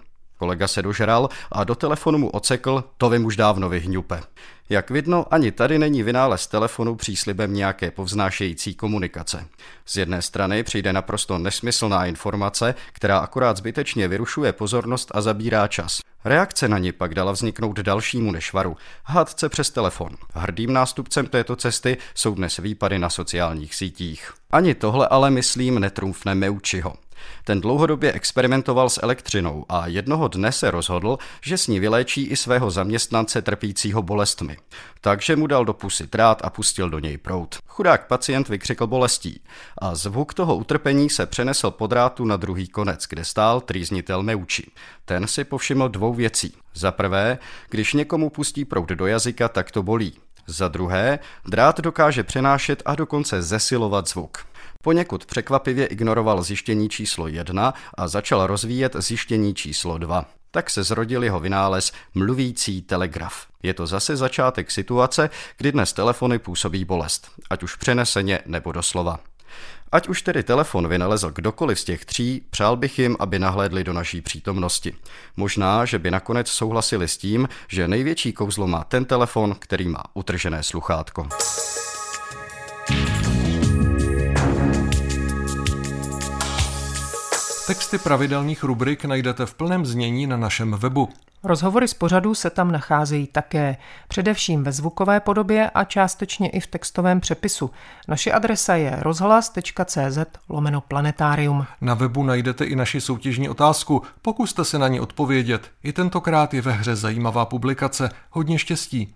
Kolega 0.40 0.68
se 0.68 0.82
dožral 0.82 1.28
a 1.52 1.64
do 1.64 1.74
telefonu 1.74 2.18
mu 2.18 2.28
ocekl, 2.28 2.84
to 2.96 3.10
vím 3.10 3.24
už 3.24 3.36
dávno 3.36 3.68
vyhňupe. 3.68 4.20
Jak 4.68 4.90
vidno, 4.90 5.26
ani 5.30 5.52
tady 5.52 5.78
není 5.78 6.02
vynález 6.02 6.46
telefonu 6.46 6.96
příslibem 6.96 7.54
nějaké 7.54 7.90
povznášející 7.90 8.74
komunikace. 8.74 9.46
Z 9.86 9.96
jedné 9.96 10.22
strany 10.22 10.62
přijde 10.62 10.92
naprosto 10.92 11.38
nesmyslná 11.38 12.06
informace, 12.06 12.74
která 12.92 13.18
akorát 13.18 13.56
zbytečně 13.56 14.08
vyrušuje 14.08 14.52
pozornost 14.52 15.10
a 15.14 15.20
zabírá 15.20 15.68
čas. 15.68 16.00
Reakce 16.24 16.68
na 16.68 16.78
ní 16.78 16.92
pak 16.92 17.14
dala 17.14 17.32
vzniknout 17.32 17.78
dalšímu 17.78 18.32
nešvaru, 18.32 18.76
hádce 19.04 19.48
přes 19.48 19.70
telefon. 19.70 20.16
Hrdým 20.34 20.72
nástupcem 20.72 21.26
této 21.26 21.56
cesty 21.56 21.96
jsou 22.14 22.34
dnes 22.34 22.56
výpady 22.56 22.98
na 22.98 23.10
sociálních 23.10 23.74
sítích. 23.74 24.32
Ani 24.50 24.74
tohle 24.74 25.08
ale, 25.08 25.30
myslím, 25.30 25.78
netrumfne 25.78 26.34
Meučiho. 26.34 26.94
Ten 27.44 27.60
dlouhodobě 27.60 28.12
experimentoval 28.12 28.90
s 28.90 29.02
elektřinou 29.02 29.64
a 29.68 29.86
jednoho 29.86 30.28
dne 30.28 30.52
se 30.52 30.70
rozhodl, 30.70 31.18
že 31.42 31.58
s 31.58 31.66
ní 31.66 31.80
vyléčí 31.80 32.26
i 32.26 32.36
svého 32.36 32.70
zaměstnance 32.70 33.42
trpícího 33.42 34.02
bolestmi. 34.02 34.56
Takže 35.00 35.36
mu 35.36 35.46
dal 35.46 35.64
do 35.64 35.72
pusy 35.72 36.06
trát 36.06 36.40
a 36.44 36.50
pustil 36.50 36.90
do 36.90 36.98
něj 36.98 37.18
prout. 37.18 37.58
Chudák 37.66 38.06
pacient 38.06 38.48
vykřikl 38.48 38.86
bolestí 38.86 39.40
a 39.78 39.94
zvuk 39.94 40.34
toho 40.34 40.56
utrpení 40.56 41.10
se 41.10 41.26
přenesl 41.26 41.70
po 41.70 41.86
drátu 41.86 42.24
na 42.24 42.36
druhý 42.36 42.68
konec, 42.68 43.06
kde 43.08 43.24
stál 43.24 43.60
trýznitel 43.60 44.22
Meuči. 44.22 44.70
Ten 45.04 45.26
si 45.26 45.44
povšiml 45.44 45.88
dvou 45.88 46.14
věcí. 46.14 46.54
Za 46.74 46.92
prvé, 46.92 47.38
když 47.70 47.94
někomu 47.94 48.30
pustí 48.30 48.64
prout 48.64 48.88
do 48.88 49.06
jazyka, 49.06 49.48
tak 49.48 49.70
to 49.70 49.82
bolí. 49.82 50.12
Za 50.46 50.68
druhé, 50.68 51.18
drát 51.46 51.80
dokáže 51.80 52.22
přenášet 52.24 52.82
a 52.84 52.94
dokonce 52.94 53.42
zesilovat 53.42 54.08
zvuk. 54.08 54.38
Poněkud 54.82 55.26
překvapivě 55.26 55.86
ignoroval 55.86 56.42
zjištění 56.42 56.88
číslo 56.88 57.28
1 57.28 57.74
a 57.94 58.08
začal 58.08 58.46
rozvíjet 58.46 58.96
zjištění 58.98 59.54
číslo 59.54 59.98
2. 59.98 60.24
Tak 60.50 60.70
se 60.70 60.82
zrodil 60.82 61.24
jeho 61.24 61.40
vynález 61.40 61.92
mluvící 62.14 62.82
telegraf. 62.82 63.46
Je 63.62 63.74
to 63.74 63.86
zase 63.86 64.16
začátek 64.16 64.70
situace, 64.70 65.30
kdy 65.56 65.72
dnes 65.72 65.92
telefony 65.92 66.38
působí 66.38 66.84
bolest, 66.84 67.30
ať 67.50 67.62
už 67.62 67.76
přeneseně 67.76 68.38
nebo 68.46 68.72
doslova. 68.72 69.18
Ať 69.92 70.08
už 70.08 70.22
tedy 70.22 70.42
telefon 70.42 70.88
vynalezl 70.88 71.30
kdokoliv 71.30 71.80
z 71.80 71.84
těch 71.84 72.04
tří, 72.04 72.42
přál 72.50 72.76
bych 72.76 72.98
jim, 72.98 73.16
aby 73.18 73.38
nahlédli 73.38 73.84
do 73.84 73.92
naší 73.92 74.20
přítomnosti. 74.20 74.94
Možná, 75.36 75.84
že 75.84 75.98
by 75.98 76.10
nakonec 76.10 76.48
souhlasili 76.48 77.08
s 77.08 77.16
tím, 77.16 77.48
že 77.68 77.88
největší 77.88 78.32
kouzlo 78.32 78.66
má 78.66 78.84
ten 78.84 79.04
telefon, 79.04 79.56
který 79.58 79.88
má 79.88 80.02
utržené 80.14 80.62
sluchátko. 80.62 81.28
Texty 87.70 87.98
pravidelných 87.98 88.64
rubrik 88.64 89.04
najdete 89.04 89.46
v 89.46 89.54
plném 89.54 89.86
znění 89.86 90.26
na 90.26 90.36
našem 90.36 90.72
webu. 90.72 91.08
Rozhovory 91.42 91.88
z 91.88 91.94
pořadu 91.94 92.34
se 92.34 92.50
tam 92.50 92.72
nacházejí 92.72 93.26
také, 93.26 93.76
především 94.08 94.64
ve 94.64 94.72
zvukové 94.72 95.20
podobě 95.20 95.70
a 95.70 95.84
částečně 95.84 96.48
i 96.48 96.60
v 96.60 96.66
textovém 96.66 97.20
přepisu. 97.20 97.70
Naše 98.08 98.32
adresa 98.32 98.74
je 98.74 98.96
rozhlas.cz 98.98 100.18
lomeno 100.48 100.80
planetarium. 100.80 101.66
Na 101.80 101.94
webu 101.94 102.22
najdete 102.22 102.64
i 102.64 102.76
naši 102.76 103.00
soutěžní 103.00 103.48
otázku, 103.48 104.02
pokuste 104.22 104.64
se 104.64 104.78
na 104.78 104.88
ní 104.88 105.00
odpovědět. 105.00 105.70
I 105.82 105.92
tentokrát 105.92 106.54
je 106.54 106.62
ve 106.62 106.72
hře 106.72 106.96
zajímavá 106.96 107.44
publikace. 107.44 108.10
Hodně 108.30 108.58
štěstí. 108.58 109.14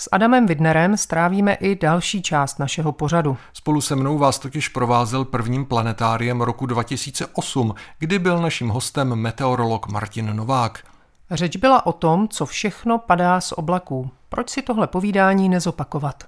S 0.00 0.08
Adamem 0.12 0.46
Widnerem 0.46 0.96
strávíme 0.96 1.54
i 1.54 1.76
další 1.76 2.22
část 2.22 2.58
našeho 2.58 2.92
pořadu. 2.92 3.36
Spolu 3.52 3.80
se 3.80 3.96
mnou 3.96 4.18
vás 4.18 4.38
totiž 4.38 4.68
provázel 4.68 5.24
prvním 5.24 5.66
planetáriem 5.66 6.40
roku 6.40 6.66
2008, 6.66 7.74
kdy 7.98 8.18
byl 8.18 8.42
naším 8.42 8.68
hostem 8.68 9.14
meteorolog 9.14 9.88
Martin 9.88 10.36
Novák. 10.36 10.84
Řeč 11.30 11.56
byla 11.56 11.86
o 11.86 11.92
tom, 11.92 12.28
co 12.28 12.46
všechno 12.46 12.98
padá 12.98 13.40
z 13.40 13.52
oblaků. 13.52 14.10
Proč 14.28 14.50
si 14.50 14.62
tohle 14.62 14.86
povídání 14.86 15.48
nezopakovat? 15.48 16.24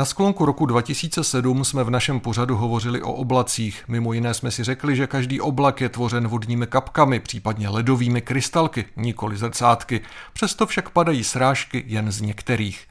Na 0.00 0.04
sklonku 0.04 0.44
roku 0.44 0.66
2007 0.66 1.64
jsme 1.64 1.84
v 1.84 1.90
našem 1.90 2.20
pořadu 2.20 2.56
hovořili 2.56 3.02
o 3.02 3.12
oblacích. 3.12 3.84
Mimo 3.88 4.12
jiné 4.12 4.34
jsme 4.34 4.50
si 4.50 4.64
řekli, 4.64 4.96
že 4.96 5.06
každý 5.06 5.40
oblak 5.40 5.80
je 5.80 5.88
tvořen 5.88 6.28
vodními 6.28 6.66
kapkami, 6.66 7.20
případně 7.20 7.68
ledovými 7.68 8.20
krystalky, 8.20 8.84
nikoli 8.96 9.36
zrcátky. 9.36 10.00
Přesto 10.32 10.66
však 10.66 10.90
padají 10.90 11.24
srážky 11.24 11.84
jen 11.86 12.12
z 12.12 12.20
některých. 12.20 12.86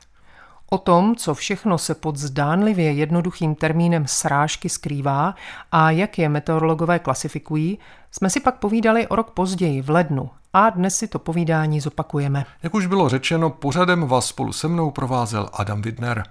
O 0.69 0.78
tom, 0.78 1.15
co 1.15 1.34
všechno 1.34 1.78
se 1.78 1.95
pod 1.95 2.17
zdánlivě 2.17 2.91
jednoduchým 2.91 3.56
termínem 3.56 4.08
srážky 4.08 4.69
skrývá 4.69 5.36
a 5.72 5.91
jak 5.91 6.19
je 6.19 6.30
meteorologové 6.30 7.00
klasifikují, 7.00 7.80
jsme 8.12 8.30
si 8.30 8.39
pak 8.39 8.56
povídali 8.56 9.08
o 9.08 9.15
rok 9.15 9.32
později, 9.32 9.82
v 9.82 9.89
lednu. 9.89 10.30
A 10.54 10.69
dnes 10.69 10.95
si 10.95 11.08
to 11.08 11.19
povídání 11.19 11.80
zopakujeme. 11.80 12.45
Jak 12.63 12.74
už 12.74 12.86
bylo 12.86 13.10
řečeno, 13.10 13.50
pořadem 13.50 14.08
vás 14.08 14.26
spolu 14.26 14.54
se 14.54 14.67
mnou 14.67 14.91
provázel 14.91 15.50
Adam 15.54 15.82
Widner. 15.82 16.24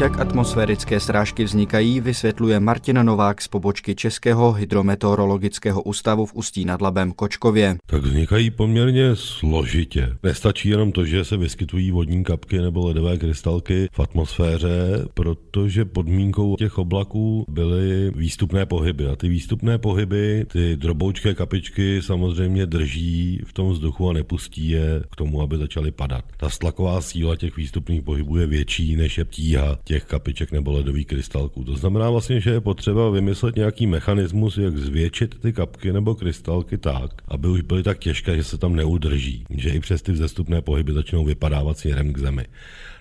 Jak 0.00 0.20
atmosférické 0.20 1.00
srážky 1.00 1.44
vznikají, 1.44 2.00
vysvětluje 2.00 2.60
Martina 2.60 3.02
Novák 3.02 3.42
z 3.42 3.48
pobočky 3.48 3.94
Českého 3.94 4.52
hydrometeorologického 4.52 5.82
ústavu 5.82 6.26
v 6.26 6.34
Ústí 6.34 6.64
nad 6.64 6.82
Labem 6.82 7.12
Kočkově. 7.12 7.76
Tak 7.86 8.02
vznikají 8.02 8.50
poměrně 8.50 9.16
složitě. 9.16 10.16
Nestačí 10.22 10.68
jenom 10.68 10.92
to, 10.92 11.04
že 11.04 11.24
se 11.24 11.36
vyskytují 11.36 11.90
vodní 11.90 12.24
kapky 12.24 12.58
nebo 12.58 12.86
ledové 12.86 13.18
krystalky 13.18 13.88
v 13.92 14.00
atmosféře, 14.00 15.04
protože 15.14 15.84
podmínkou 15.84 16.56
těch 16.56 16.78
oblaků 16.78 17.44
byly 17.48 18.10
výstupné 18.16 18.66
pohyby. 18.66 19.06
A 19.06 19.16
ty 19.16 19.28
výstupné 19.28 19.78
pohyby, 19.78 20.46
ty 20.52 20.76
droboučké 20.76 21.34
kapičky 21.34 22.02
samozřejmě 22.02 22.66
drží 22.66 23.40
v 23.46 23.52
tom 23.52 23.70
vzduchu 23.70 24.10
a 24.10 24.12
nepustí 24.12 24.68
je 24.68 25.02
k 25.12 25.16
tomu, 25.16 25.42
aby 25.42 25.58
začaly 25.58 25.90
padat. 25.90 26.24
Ta 26.36 26.50
stlaková 26.50 27.00
síla 27.00 27.36
těch 27.36 27.56
výstupných 27.56 28.02
pohybů 28.02 28.36
je 28.36 28.46
větší 28.46 28.96
než 28.96 29.18
je 29.18 29.24
tíha 29.24 29.78
těch 29.84 30.04
kapiček 30.04 30.52
nebo 30.52 30.72
ledových 30.72 31.06
krystalků. 31.06 31.64
To 31.64 31.76
znamená 31.76 32.10
vlastně, 32.10 32.40
že 32.40 32.50
je 32.50 32.60
potřeba 32.60 33.10
vymyslet 33.10 33.56
nějaký 33.56 33.86
mechanismus, 33.86 34.58
jak 34.58 34.76
zvětšit 34.76 35.40
ty 35.40 35.52
kapky 35.52 35.92
nebo 35.92 36.14
krystalky 36.14 36.78
tak, 36.78 37.10
aby 37.28 37.48
už 37.48 37.60
byly 37.60 37.82
tak 37.82 37.98
těžké, 37.98 38.36
že 38.36 38.44
se 38.44 38.58
tam 38.58 38.76
neudrží, 38.76 39.44
že 39.50 39.70
i 39.70 39.80
přes 39.80 40.02
ty 40.02 40.12
vzestupné 40.12 40.62
pohyby 40.62 40.92
začnou 40.92 41.24
vypadávat 41.24 41.78
směrem 41.78 42.12
k 42.12 42.18
zemi. 42.18 42.46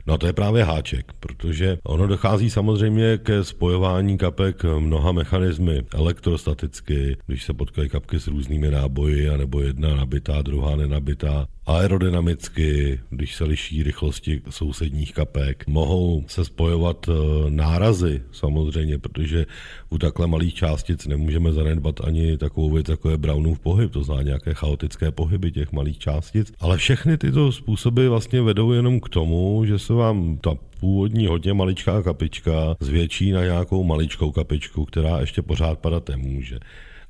No 0.07 0.17
to 0.17 0.27
je 0.27 0.33
právě 0.33 0.63
háček, 0.63 1.13
protože 1.19 1.77
ono 1.83 2.07
dochází 2.07 2.49
samozřejmě 2.49 3.17
ke 3.17 3.43
spojování 3.43 4.17
kapek 4.17 4.63
mnoha 4.79 5.11
mechanismy 5.11 5.81
elektrostaticky, 5.93 7.17
když 7.27 7.43
se 7.43 7.53
potkají 7.53 7.89
kapky 7.89 8.19
s 8.19 8.27
různými 8.27 8.71
náboji, 8.71 9.29
anebo 9.29 9.61
jedna 9.61 9.95
nabitá, 9.95 10.41
druhá 10.41 10.75
nenabitá, 10.75 11.47
aerodynamicky, 11.65 12.99
když 13.09 13.35
se 13.35 13.43
liší 13.43 13.83
rychlosti 13.83 14.41
sousedních 14.49 15.13
kapek. 15.13 15.67
Mohou 15.67 16.23
se 16.27 16.45
spojovat 16.45 17.09
eh, 17.09 17.13
nárazy 17.49 18.21
samozřejmě, 18.31 18.99
protože 18.99 19.45
u 19.89 19.97
takhle 19.97 20.27
malých 20.27 20.53
částic 20.53 21.07
nemůžeme 21.07 21.53
zanedbat 21.53 22.01
ani 22.03 22.37
takovou 22.37 22.71
věc, 22.71 22.89
jako 22.89 23.09
je 23.09 23.17
Brownův 23.17 23.59
pohyb, 23.59 23.91
to 23.91 24.03
znamená 24.03 24.23
nějaké 24.23 24.53
chaotické 24.53 25.11
pohyby 25.11 25.51
těch 25.51 25.71
malých 25.71 25.97
částic. 25.97 26.53
Ale 26.59 26.77
všechny 26.77 27.17
tyto 27.17 27.51
způsoby 27.51 28.07
vlastně 28.07 28.41
vedou 28.41 28.71
jenom 28.71 28.99
k 28.99 29.09
tomu, 29.09 29.65
že 29.65 29.79
se 29.79 29.92
vám 29.93 30.38
ta 30.38 30.56
původní 30.79 31.27
hodně 31.27 31.53
maličká 31.53 32.01
kapička 32.01 32.75
zvětší 32.79 33.32
na 33.32 33.43
nějakou 33.43 33.84
maličkou 33.84 34.32
kapičku, 34.32 34.86
která 34.86 35.19
ještě 35.19 35.41
pořád 35.41 35.79
padat 35.79 36.10
nemůže. 36.10 36.60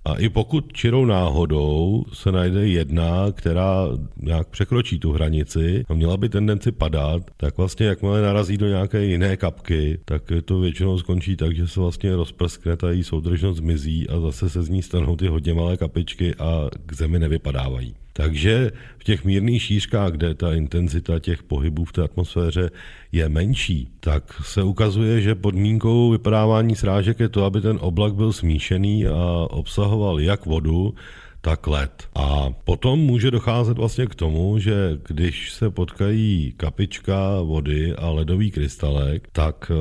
A 0.06 0.14
i 0.14 0.30
pokud 0.30 0.74
čirou 0.74 1.06
náhodou 1.06 2.04
se 2.14 2.32
najde 2.32 2.68
jedna, 2.68 3.32
která 3.32 3.88
nějak 4.22 4.48
překročí 4.48 5.00
tu 5.00 5.12
hranici 5.12 5.86
a 5.90 5.94
měla 5.94 6.18
by 6.18 6.30
tendenci 6.30 6.72
padat, 6.72 7.24
tak 7.38 7.58
vlastně 7.58 7.86
jakmile 7.86 8.22
narazí 8.22 8.58
do 8.58 8.68
nějaké 8.68 9.06
jiné 9.06 9.38
kapky, 9.38 10.00
tak 10.06 10.24
to 10.46 10.60
většinou 10.60 11.00
skončí 11.00 11.36
tak, 11.36 11.56
že 11.56 11.68
se 11.68 11.80
vlastně 11.80 12.16
rozprskne, 12.16 12.78
ta 12.78 12.92
její 12.92 13.04
soudržnost 13.04 13.58
zmizí 13.58 14.10
a 14.10 14.20
zase 14.20 14.50
se 14.50 14.64
z 14.64 14.70
ní 14.70 14.82
stanou 14.82 15.16
ty 15.16 15.28
hodně 15.28 15.54
malé 15.54 15.78
kapičky 15.78 16.36
a 16.36 16.70
k 16.86 16.94
zemi 16.94 17.20
nevypadávají. 17.20 17.96
Takže 18.14 18.72
v 18.98 19.04
těch 19.04 19.26
mírných 19.26 19.62
šířkách, 19.62 20.12
kde 20.12 20.34
ta 20.34 20.54
intenzita 20.54 21.20
těch 21.20 21.44
pohybů 21.44 21.86
v 21.86 21.92
té 21.92 22.02
atmosféře 22.02 22.70
je 23.12 23.30
menší, 23.30 23.90
tak 24.00 24.42
se 24.44 24.64
ukazuje, 24.64 25.22
že 25.22 25.36
podmínkou 25.36 26.12
vypadávání 26.12 26.76
srážek 26.76 27.20
je 27.20 27.30
to, 27.30 27.46
aby 27.46 27.62
ten 27.62 27.78
oblak 27.82 28.16
byl 28.16 28.34
smíšený 28.34 29.08
a 29.08 29.48
obsahoval 29.50 30.20
jak 30.20 30.46
vodu, 30.46 30.94
tak 31.42 31.68
led. 31.68 32.10
A 32.16 32.50
potom 32.64 33.00
může 33.00 33.32
docházet 33.32 33.78
vlastně 33.78 34.06
k 34.08 34.16
tomu, 34.16 34.60
že 34.60 34.98
když 35.08 35.54
se 35.54 35.70
potkají 35.70 36.54
kapička 36.58 37.42
vody 37.42 37.94
a 37.94 38.10
ledový 38.10 38.52
krystalek, 38.52 39.28
tak 39.32 39.72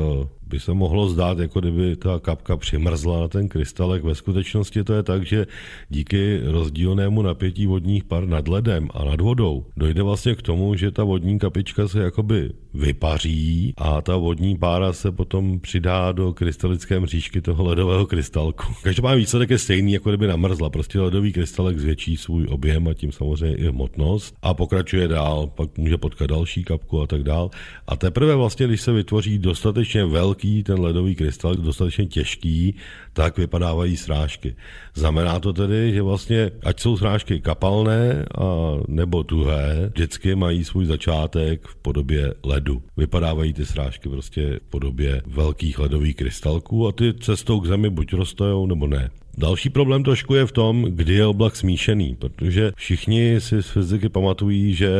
by 0.52 0.60
se 0.60 0.72
mohlo 0.74 1.08
zdát, 1.08 1.38
jako 1.38 1.60
kdyby 1.60 1.96
ta 1.96 2.18
kapka 2.18 2.56
přimrzla 2.56 3.20
na 3.20 3.28
ten 3.28 3.48
krystalek. 3.48 4.04
Ve 4.04 4.14
skutečnosti 4.14 4.84
to 4.84 4.92
je 4.92 5.02
tak, 5.02 5.26
že 5.26 5.46
díky 5.88 6.40
rozdílnému 6.44 7.22
napětí 7.22 7.66
vodních 7.66 8.04
par 8.04 8.26
nad 8.26 8.48
ledem 8.48 8.88
a 8.94 9.04
nad 9.04 9.20
vodou 9.20 9.64
dojde 9.76 10.02
vlastně 10.02 10.34
k 10.34 10.42
tomu, 10.42 10.74
že 10.74 10.90
ta 10.90 11.04
vodní 11.04 11.38
kapička 11.38 11.88
se 11.88 12.02
jakoby 12.02 12.50
vypaří 12.74 13.74
a 13.76 14.00
ta 14.00 14.16
vodní 14.16 14.58
pára 14.58 14.92
se 14.92 15.12
potom 15.12 15.60
přidá 15.60 16.12
do 16.12 16.32
krystalické 16.32 17.00
mřížky 17.00 17.40
toho 17.40 17.64
ledového 17.64 18.06
krystalku. 18.06 18.64
Každopádně 18.82 19.16
výsledek 19.16 19.50
je 19.50 19.58
stejný, 19.58 19.92
jako 19.92 20.10
kdyby 20.10 20.26
namrzla. 20.26 20.70
Prostě 20.70 21.00
ledový 21.00 21.32
krystalek 21.32 21.78
zvětší 21.78 22.16
svůj 22.16 22.46
objem 22.50 22.88
a 22.88 22.94
tím 22.94 23.12
samozřejmě 23.12 23.56
i 23.56 23.66
hmotnost 23.68 24.34
a 24.42 24.54
pokračuje 24.54 25.08
dál, 25.08 25.46
pak 25.46 25.78
může 25.78 25.96
potkat 25.98 26.26
další 26.26 26.64
kapku 26.64 27.00
a 27.00 27.06
tak 27.06 27.22
dál. 27.22 27.50
A 27.86 27.96
teprve 27.96 28.34
vlastně, 28.34 28.66
když 28.66 28.80
se 28.80 28.92
vytvoří 28.92 29.38
dostatečně 29.38 30.04
velký 30.04 30.41
ten 30.64 30.80
ledový 30.80 31.14
krystal, 31.14 31.54
dostatečně 31.54 32.06
těžký, 32.06 32.74
tak 33.12 33.38
vypadávají 33.38 33.96
srážky. 33.96 34.56
Znamená 34.94 35.40
to 35.40 35.52
tedy, 35.52 35.92
že 35.94 36.02
vlastně, 36.02 36.50
ať 36.62 36.80
jsou 36.80 36.96
srážky 36.96 37.40
kapalné 37.40 38.24
a 38.38 38.76
nebo 38.88 39.22
tuhé, 39.22 39.90
vždycky 39.94 40.34
mají 40.34 40.64
svůj 40.64 40.86
začátek 40.86 41.66
v 41.66 41.76
podobě 41.76 42.34
ledu. 42.44 42.82
Vypadávají 42.96 43.52
ty 43.52 43.66
srážky 43.66 44.08
prostě 44.08 44.60
v 44.66 44.70
podobě 44.70 45.22
velkých 45.26 45.78
ledových 45.78 46.16
krystalků 46.16 46.88
a 46.88 46.92
ty 46.92 47.14
cestou 47.14 47.60
k 47.60 47.66
zemi 47.66 47.90
buď 47.90 48.12
roztojou 48.12 48.66
nebo 48.66 48.86
ne. 48.86 49.10
Další 49.38 49.70
problém 49.70 50.04
trošku 50.04 50.34
je 50.34 50.46
v 50.46 50.52
tom, 50.52 50.82
kdy 50.82 51.14
je 51.14 51.26
oblak 51.26 51.56
smíšený, 51.56 52.16
protože 52.18 52.72
všichni 52.76 53.40
si 53.40 53.62
z 53.62 53.66
fyziky 53.66 54.08
pamatují, 54.08 54.74
že 54.74 54.90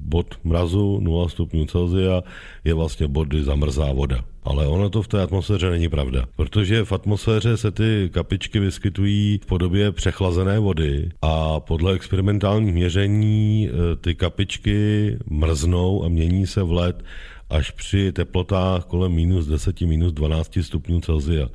bod 0.00 0.34
mrazu 0.44 1.00
0 1.00 1.28
stupňů 1.28 1.66
Celsia 1.66 2.22
je 2.64 2.74
vlastně 2.74 3.08
bod, 3.08 3.28
kdy 3.28 3.44
zamrzá 3.44 3.92
voda. 3.92 4.24
Ale 4.44 4.66
ono 4.66 4.90
to 4.90 5.02
v 5.02 5.08
té 5.08 5.22
atmosféře 5.22 5.70
není 5.70 5.88
pravda, 5.88 6.24
protože 6.36 6.84
v 6.84 6.92
atmosféře 6.92 7.56
se 7.56 7.70
ty 7.70 8.10
kapičky 8.12 8.60
vyskytují 8.60 9.38
v 9.42 9.46
podobě 9.46 9.92
přechlazené 9.92 10.58
vody 10.58 11.10
a 11.22 11.60
podle 11.60 11.94
experimentálních 11.94 12.74
měření 12.74 13.68
e, 13.68 13.96
ty 13.96 14.14
kapičky 14.14 15.16
mrznou 15.30 16.04
a 16.04 16.08
mění 16.08 16.46
se 16.46 16.62
v 16.62 16.72
led 16.72 17.04
až 17.50 17.70
při 17.70 18.12
teplotách 18.12 18.84
kolem 18.84 19.12
minus 19.12 19.46
10, 19.46 19.80
minus 19.80 20.12
12 20.12 20.58
stupňů 20.60 21.00
Celsia. 21.00 21.48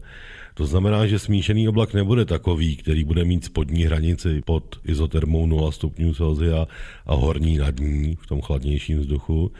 To 0.54 0.66
znamená, 0.66 1.08
že 1.08 1.20
smíšený 1.20 1.70
oblak 1.70 1.94
nebude 1.94 2.26
takový, 2.26 2.76
který 2.76 3.04
bude 3.04 3.26
mít 3.26 3.46
spodní 3.46 3.84
hranici 3.84 4.42
pod 4.46 4.80
izotermou 4.86 5.46
0 5.46 5.72
stupňů 5.72 6.14
Celsia 6.14 6.68
a 7.06 7.16
horní 7.16 7.58
nad 7.58 7.80
ní 7.80 8.18
v 8.22 8.28
tom 8.28 8.42
chladnějším 8.42 9.00
vzduchu, 9.00 9.52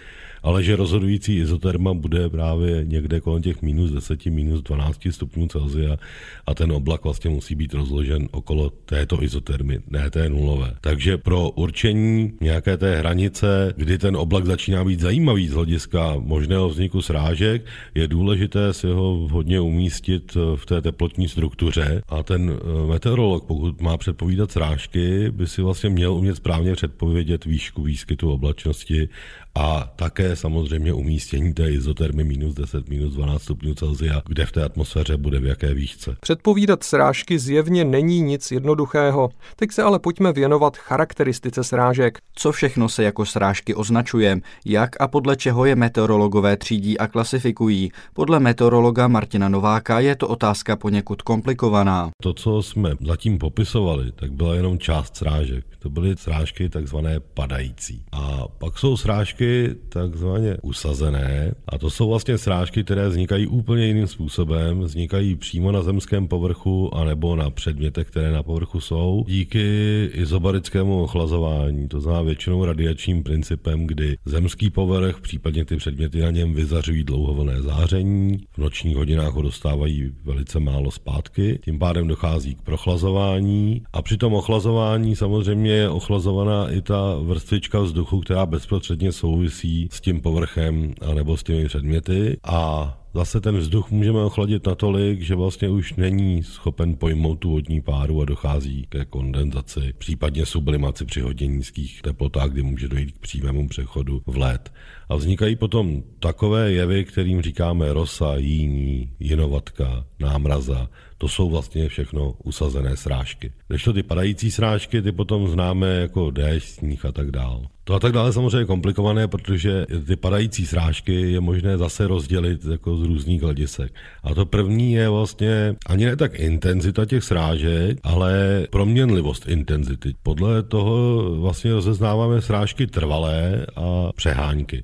ale 0.48 0.64
že 0.64 0.76
rozhodující 0.76 1.38
izoterma 1.38 1.94
bude 1.94 2.30
právě 2.30 2.86
někde 2.86 3.20
kolem 3.20 3.42
těch 3.42 3.62
minus 3.62 3.92
10, 3.92 4.26
minus 4.26 4.62
12 4.62 5.08
stupňů 5.12 5.48
Celsia 5.48 5.98
a 6.46 6.54
ten 6.54 6.72
oblak 6.72 7.04
vlastně 7.04 7.30
musí 7.30 7.56
být 7.56 7.74
rozložen 7.74 8.28
okolo 8.32 8.70
této 8.70 9.24
izotermy, 9.24 9.80
ne 9.90 10.10
té 10.10 10.30
nulové. 10.30 10.74
Takže 10.82 11.18
pro 11.18 11.50
určení 11.50 12.34
nějaké 12.42 12.78
té 12.78 12.96
hranice, 12.96 13.74
kdy 13.78 13.98
ten 13.98 14.18
oblak 14.18 14.46
začíná 14.46 14.84
být 14.84 15.00
zajímavý 15.00 15.48
z 15.48 15.54
hlediska 15.54 16.16
možného 16.20 16.70
vzniku 16.70 17.02
srážek, 17.02 17.66
je 17.96 18.08
důležité 18.08 18.74
si 18.74 18.88
ho 18.88 19.28
vhodně 19.28 19.60
umístit 19.60 20.38
v 20.56 20.66
té 20.66 20.82
teplotní 20.82 21.28
struktuře 21.28 22.02
a 22.08 22.24
ten 22.24 22.52
eh, 22.52 22.88
meteorolog, 22.88 23.46
pokud 23.46 23.82
má 23.82 23.98
předpovídat 23.98 24.52
srážky, 24.52 25.32
by 25.32 25.48
si 25.48 25.62
vlastně 25.62 25.90
měl 25.90 26.14
umět 26.14 26.36
správně 26.36 26.74
předpovědět 26.74 27.46
výšku 27.46 27.84
výskytu 27.84 28.32
oblačnosti 28.32 29.10
a 29.56 29.94
také 29.96 30.36
samozřejmě 30.36 30.94
umístění 30.94 31.54
té 31.54 31.72
izotermy 31.72 32.24
minus 32.24 32.54
10, 32.54 32.90
minus 32.90 33.14
12 33.14 33.42
stupňů 33.42 33.74
Celsia, 33.74 34.22
kde 34.28 34.46
v 34.46 34.52
té 34.52 34.64
atmosféře 34.64 35.18
bude 35.18 35.40
v 35.40 35.46
jaké 35.46 35.74
výšce. 35.74 36.16
Předpovídat 36.20 36.84
srážky 36.84 37.40
zjevně 37.40 37.86
není 37.86 38.22
nic 38.22 38.52
jednoduchého. 38.52 39.30
Teď 39.56 39.72
se 39.72 39.84
ale 39.84 40.00
pojďme 40.00 40.34
věnovat 40.34 40.78
charakteristice 40.78 41.64
srážek. 41.64 42.20
Co 42.36 42.52
všechno 42.52 42.90
se 42.90 43.04
jako 43.04 43.26
srážky 43.26 43.76
označuje, 43.76 44.40
jak 44.66 45.02
a 45.02 45.08
podle 45.08 45.36
čeho 45.36 45.66
je 45.66 45.76
meteorologové 45.76 46.58
třídí 46.58 46.98
a 46.98 47.08
klasifikují. 47.08 47.92
Podle 48.14 48.40
meteorologa 48.40 49.08
Martina 49.08 49.50
Nováka 49.50 50.00
je 50.00 50.16
to 50.16 50.28
otázka 50.28 50.76
poněkud 50.76 51.22
komplikovaná. 51.22 52.10
To, 52.22 52.34
co 52.34 52.62
jsme 52.62 52.96
zatím 53.02 53.38
popisovali, 53.38 54.12
tak 54.12 54.32
byla 54.32 54.56
jenom 54.56 54.80
část 54.80 55.18
srážek. 55.18 55.66
To 55.80 55.90
byly 55.90 56.16
srážky 56.18 56.70
takzvané 56.70 57.20
padající. 57.20 58.04
A 58.12 58.48
pak 58.58 58.78
jsou 58.78 58.98
srážky 58.98 59.47
takzvaně 59.90 60.58
usazené. 60.62 61.54
A 61.68 61.78
to 61.78 61.90
jsou 61.90 62.10
vlastně 62.10 62.38
srážky, 62.38 62.84
které 62.84 63.10
vznikají 63.10 63.48
úplně 63.48 63.86
jiným 63.86 64.08
způsobem. 64.08 64.80
Vznikají 64.80 65.36
přímo 65.36 65.72
na 65.72 65.82
zemském 65.84 66.28
povrchu 66.28 66.96
anebo 66.96 67.36
na 67.36 67.50
předmětech, 67.50 68.08
které 68.08 68.32
na 68.32 68.44
povrchu 68.44 68.80
jsou. 68.80 69.24
Díky 69.28 69.66
izobarickému 70.14 71.04
ochlazování, 71.04 71.88
to 71.88 72.02
znamená 72.02 72.22
většinou 72.22 72.66
radiačním 72.66 73.24
principem, 73.24 73.88
kdy 73.88 74.18
zemský 74.26 74.70
povrch, 74.70 75.20
případně 75.22 75.66
ty 75.66 75.78
předměty 75.78 76.20
na 76.22 76.32
něm 76.32 76.54
vyzařují 76.54 77.04
dlouhovlné 77.04 77.62
záření. 77.62 78.38
V 78.54 78.58
nočních 78.58 78.98
hodinách 78.98 79.34
ho 79.34 79.42
dostávají 79.42 80.12
velice 80.26 80.60
málo 80.60 80.92
zpátky. 80.92 81.60
Tím 81.64 81.80
pádem 81.80 82.08
dochází 82.08 82.56
k 82.56 82.62
prochlazování. 82.62 83.82
A 83.94 84.02
při 84.02 84.18
tom 84.18 84.34
ochlazování 84.34 85.16
samozřejmě 85.16 85.72
je 85.72 85.90
ochlazovaná 85.90 86.70
i 86.70 86.82
ta 86.82 87.16
vrstvička 87.22 87.80
vzduchu, 87.80 88.20
která 88.20 88.46
bezprostředně 88.46 89.12
souvisí 89.28 89.90
s 89.92 90.02
tím 90.02 90.22
povrchem 90.22 90.94
nebo 91.14 91.38
s 91.38 91.44
těmi 91.44 91.66
předměty 91.66 92.38
a 92.44 92.94
zase 93.14 93.42
ten 93.42 93.58
vzduch 93.58 93.92
můžeme 93.92 94.24
ochladit 94.24 94.68
natolik, 94.68 95.22
že 95.22 95.36
vlastně 95.36 95.70
už 95.70 95.94
není 95.94 96.44
schopen 96.44 96.96
pojmout 96.96 97.36
tu 97.36 97.50
vodní 97.50 97.82
páru 97.82 98.22
a 98.22 98.26
dochází 98.26 98.86
ke 98.90 99.06
kondenzaci, 99.06 99.94
případně 99.98 100.46
sublimaci 100.46 101.06
při 101.06 101.22
hodně 101.22 101.48
nízkých 101.48 102.02
teplotách, 102.02 102.50
kdy 102.50 102.62
může 102.62 102.88
dojít 102.88 103.12
k 103.12 103.20
přímému 103.20 103.68
přechodu 103.68 104.22
v 104.26 104.38
led. 104.38 104.74
A 105.10 105.16
vznikají 105.16 105.56
potom 105.56 106.04
takové 106.20 106.72
jevy, 106.72 107.06
kterým 107.06 107.42
říkáme 107.42 107.94
rosa, 107.94 108.36
jíní, 108.36 109.12
jinovatka, 109.20 110.06
námraza. 110.20 110.90
To 111.18 111.28
jsou 111.28 111.50
vlastně 111.50 111.90
všechno 111.90 112.34
usazené 112.44 112.98
srážky. 112.98 113.52
Když 113.68 113.84
to 113.84 113.94
ty 113.94 114.04
padající 114.04 114.52
srážky, 114.52 115.02
ty 115.02 115.12
potom 115.12 115.48
známe 115.48 115.88
jako 115.88 116.32
déšť, 116.32 116.68
sníh 116.68 117.06
a 117.06 117.12
tak 117.12 117.32
dál. 117.32 117.66
To 117.84 117.94
a 117.94 118.00
tak 118.00 118.12
dále 118.12 118.34
samozřejmě 118.34 118.58
je 118.58 118.66
komplikované, 118.66 119.28
protože 119.28 119.86
ty 120.08 120.16
padající 120.16 120.66
srážky 120.66 121.32
je 121.32 121.40
možné 121.40 121.78
zase 121.78 122.08
rozdělit 122.08 122.66
jako 122.72 122.98
z 122.98 123.04
různých 123.04 123.42
hledisek. 123.42 123.94
A 124.24 124.34
to 124.34 124.46
první 124.46 124.94
je 124.94 125.10
vlastně 125.10 125.76
ani 125.86 126.06
ne 126.06 126.16
tak 126.16 126.40
intenzita 126.40 127.06
těch 127.06 127.24
srážek, 127.24 127.98
ale 128.04 128.64
proměnlivost 128.70 129.48
intenzity. 129.48 130.16
Podle 130.24 130.64
toho 130.64 131.22
vlastně 131.40 131.74
rozeznáváme 131.74 132.42
srážky 132.42 132.88
trvalé 132.88 133.66
a 133.76 134.12
přehánky. 134.16 134.84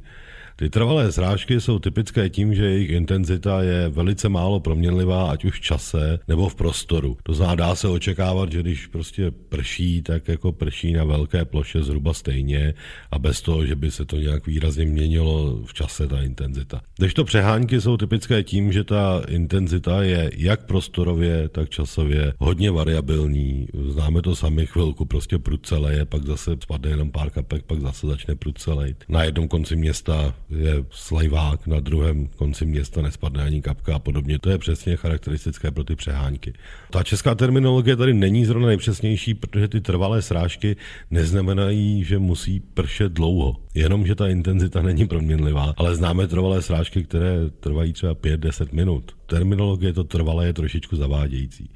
Ty 0.56 0.70
trvalé 0.70 1.12
srážky 1.12 1.62
jsou 1.62 1.80
typické 1.80 2.30
tím, 2.30 2.54
že 2.54 2.66
jejich 2.66 2.90
intenzita 2.90 3.62
je 3.62 3.90
velice 3.90 4.30
málo 4.30 4.60
proměnlivá, 4.60 5.32
ať 5.32 5.46
už 5.46 5.60
v 5.60 5.62
čase 5.62 6.20
nebo 6.28 6.50
v 6.50 6.56
prostoru. 6.56 7.18
To 7.24 7.34
znamená, 7.34 7.56
dá 7.56 7.76
se 7.76 7.88
očekávat, 7.88 8.52
že 8.52 8.62
když 8.62 8.88
prostě 8.88 9.32
prší, 9.32 10.02
tak 10.02 10.28
jako 10.28 10.52
prší 10.52 10.94
na 10.94 11.04
velké 11.04 11.46
ploše 11.46 11.84
zhruba 11.84 12.14
stejně 12.14 12.74
a 13.12 13.20
bez 13.20 13.42
toho, 13.42 13.66
že 13.66 13.76
by 13.76 13.92
se 13.92 14.06
to 14.06 14.18
nějak 14.18 14.48
výrazně 14.48 14.86
měnilo 14.86 15.64
v 15.66 15.74
čase 15.74 16.08
ta 16.08 16.22
intenzita. 16.22 16.82
Když 16.98 17.14
to 17.14 17.24
přehánky 17.24 17.82
jsou 17.82 17.98
typické 17.98 18.44
tím, 18.44 18.72
že 18.72 18.84
ta 18.84 19.22
intenzita 19.28 20.04
je 20.04 20.32
jak 20.38 20.66
prostorově, 20.66 21.50
tak 21.50 21.70
časově 21.70 22.34
hodně 22.40 22.72
variabilní. 22.72 23.68
Známe 23.90 24.22
to 24.22 24.36
sami 24.36 24.66
chvilku, 24.66 25.06
prostě 25.06 25.38
prudceleje, 25.38 26.06
pak 26.06 26.24
zase 26.24 26.52
spadne 26.64 26.90
jenom 26.90 27.12
pár 27.12 27.30
kapek, 27.30 27.64
pak 27.64 27.82
zase 27.82 28.08
začne 28.08 28.36
prudcelejt. 28.36 29.04
Na 29.10 29.24
jednom 29.24 29.48
konci 29.48 29.76
města 29.76 30.36
je 30.58 30.86
slajvák, 30.90 31.68
na 31.68 31.80
druhém 31.80 32.28
konci 32.28 32.66
města 32.66 33.02
nespadne 33.02 33.44
ani 33.44 33.62
kapka 33.62 33.96
a 33.96 34.00
podobně. 34.00 34.40
To 34.40 34.50
je 34.50 34.58
přesně 34.58 34.96
charakteristické 34.96 35.72
pro 35.72 35.84
ty 35.84 35.96
přehánky. 35.96 36.54
Ta 36.92 37.04
česká 37.04 37.36
terminologie 37.36 37.96
tady 37.96 38.14
není 38.14 38.46
zrovna 38.46 38.68
nejpřesnější, 38.68 39.34
protože 39.34 39.68
ty 39.68 39.82
trvalé 39.82 40.22
srážky 40.22 40.76
neznamenají, 41.12 42.04
že 42.04 42.20
musí 42.20 42.60
pršet 42.60 43.12
dlouho. 43.12 43.56
Jenom, 43.74 44.08
že 44.08 44.16
ta 44.16 44.28
intenzita 44.28 44.82
není 44.82 45.08
proměnlivá, 45.08 45.74
ale 45.78 45.96
známe 45.96 46.28
trvalé 46.28 46.62
srážky, 46.62 47.04
které 47.04 47.50
trvají 47.60 47.94
třeba 47.94 48.16
5-10 48.16 48.68
minut. 48.72 49.12
Terminologie 49.26 49.94
to 49.94 50.04
trvalé 50.04 50.46
je 50.46 50.54
trošičku 50.54 50.96
zavádějící. 50.96 51.70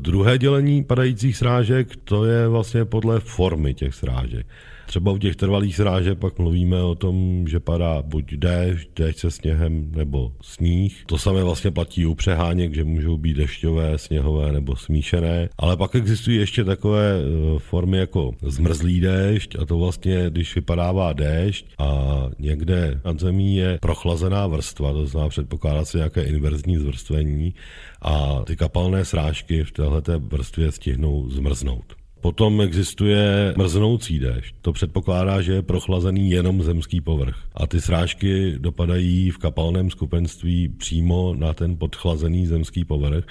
Druhé 0.00 0.38
dělení 0.38 0.84
padajících 0.84 1.36
srážek, 1.36 1.96
to 2.04 2.24
je 2.24 2.48
vlastně 2.48 2.84
podle 2.84 3.20
formy 3.20 3.74
těch 3.74 3.94
srážek. 3.94 4.46
Třeba 4.86 5.12
u 5.12 5.18
těch 5.18 5.36
trvalých 5.36 5.76
srážek 5.76 6.18
pak 6.18 6.38
mluvíme 6.38 6.82
o 6.82 6.94
tom, 6.94 7.44
že 7.48 7.60
padá 7.60 8.02
buď 8.02 8.34
déšť, 8.34 8.88
déšť 8.96 9.18
se 9.18 9.30
sněhem 9.30 9.92
nebo 9.96 10.32
sníh. 10.40 11.04
To 11.06 11.18
samé 11.18 11.44
vlastně 11.44 11.70
platí 11.70 12.06
u 12.06 12.14
přeháněk, 12.14 12.74
že 12.74 12.84
můžou 12.84 13.18
být 13.18 13.36
dešťové, 13.36 13.98
sněhové 13.98 14.52
nebo 14.52 14.76
smíšené. 14.76 15.48
Ale 15.58 15.76
pak 15.76 15.94
existují 15.94 16.36
ještě 16.36 16.64
takové 16.64 17.16
e, 17.16 17.58
formy 17.58 17.98
jako 17.98 18.32
zmrzlý 18.42 19.00
déšť 19.00 19.56
a 19.56 19.66
to 19.66 19.78
vlastně, 19.78 20.26
když 20.28 20.54
vypadává 20.54 21.12
déšť 21.12 21.66
a 21.78 22.20
někde 22.38 23.00
nad 23.04 23.20
zemí 23.20 23.56
je 23.56 23.78
prochlazená 23.80 24.46
vrstva, 24.46 24.92
to 24.92 25.06
znamená 25.06 25.28
předpokládá 25.28 25.84
se 25.84 25.98
nějaké 25.98 26.22
inverzní 26.22 26.76
zvrstvení 26.76 27.54
a 28.02 28.42
ty 28.46 28.56
kapalné 28.56 29.04
srážky 29.04 29.64
v 29.64 29.72
této 29.72 30.20
vrstvě 30.20 30.72
stihnou 30.72 31.30
zmrznout. 31.30 32.03
Potom 32.24 32.64
existuje 32.64 33.52
mrznoucí 33.52 34.16
déšť. 34.16 34.54
To 34.64 34.72
předpokládá, 34.72 35.44
že 35.44 35.52
je 35.52 35.62
prochlazený 35.62 36.30
jenom 36.30 36.62
zemský 36.62 37.00
povrch. 37.00 37.36
A 37.54 37.66
ty 37.66 37.80
srážky 37.80 38.56
dopadají 38.58 39.30
v 39.30 39.38
kapalném 39.38 39.90
skupenství 39.90 40.68
přímo 40.68 41.34
na 41.36 41.52
ten 41.52 41.76
podchlazený 41.76 42.46
zemský 42.46 42.84
povrch 42.84 43.24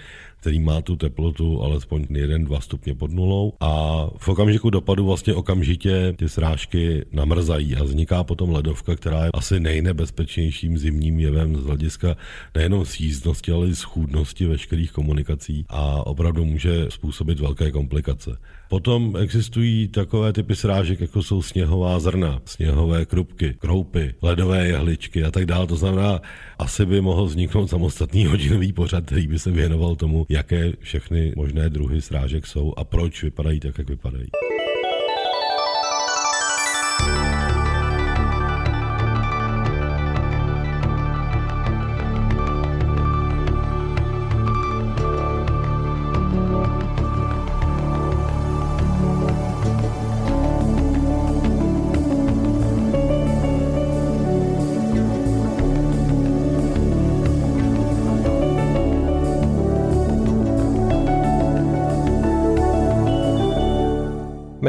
který 0.43 0.59
má 0.59 0.81
tu 0.81 0.95
teplotu 0.95 1.63
alespoň 1.63 2.01
1-2 2.03 2.59
stupně 2.59 2.95
pod 2.95 3.11
nulou 3.11 3.53
a 3.59 4.05
v 4.17 4.27
okamžiku 4.27 4.69
dopadu 4.69 5.05
vlastně 5.05 5.33
okamžitě 5.33 6.13
ty 6.17 6.29
srážky 6.29 7.05
namrzají 7.11 7.75
a 7.75 7.83
vzniká 7.83 8.23
potom 8.23 8.51
ledovka, 8.51 8.95
která 8.95 9.25
je 9.25 9.31
asi 9.33 9.59
nejnebezpečnějším 9.59 10.77
zimním 10.77 11.19
jevem 11.19 11.55
z 11.55 11.65
hlediska 11.65 12.15
nejenom 12.55 12.85
sjízdnosti, 12.85 13.51
ale 13.51 13.67
i 13.67 13.75
schůdnosti 13.75 14.45
veškerých 14.45 14.91
komunikací 14.91 15.65
a 15.69 16.07
opravdu 16.07 16.45
může 16.45 16.85
způsobit 16.89 17.39
velké 17.39 17.71
komplikace. 17.71 18.37
Potom 18.73 19.17
existují 19.17 19.87
takové 19.87 20.33
typy 20.33 20.55
srážek, 20.55 21.01
jako 21.01 21.23
jsou 21.23 21.41
sněhová 21.41 21.99
zrna, 21.99 22.41
sněhové 22.45 23.05
krupky, 23.05 23.55
kroupy, 23.59 24.15
ledové 24.21 24.67
jehličky 24.67 25.23
a 25.23 25.31
tak 25.31 25.45
dále. 25.45 25.67
To 25.67 25.75
znamená, 25.75 26.21
asi 26.59 26.85
by 26.85 27.01
mohl 27.01 27.25
vzniknout 27.25 27.67
samostatný 27.69 28.25
hodinový 28.25 28.73
pořad, 28.73 29.05
který 29.05 29.27
by 29.27 29.39
se 29.39 29.51
věnoval 29.51 29.95
tomu, 29.95 30.25
jaké 30.29 30.71
všechny 30.79 31.33
možné 31.35 31.69
druhy 31.69 32.01
srážek 32.01 32.47
jsou 32.47 32.73
a 32.77 32.83
proč 32.83 33.23
vypadají 33.23 33.59
tak, 33.59 33.77
jak 33.77 33.89
vypadají. 33.89 34.27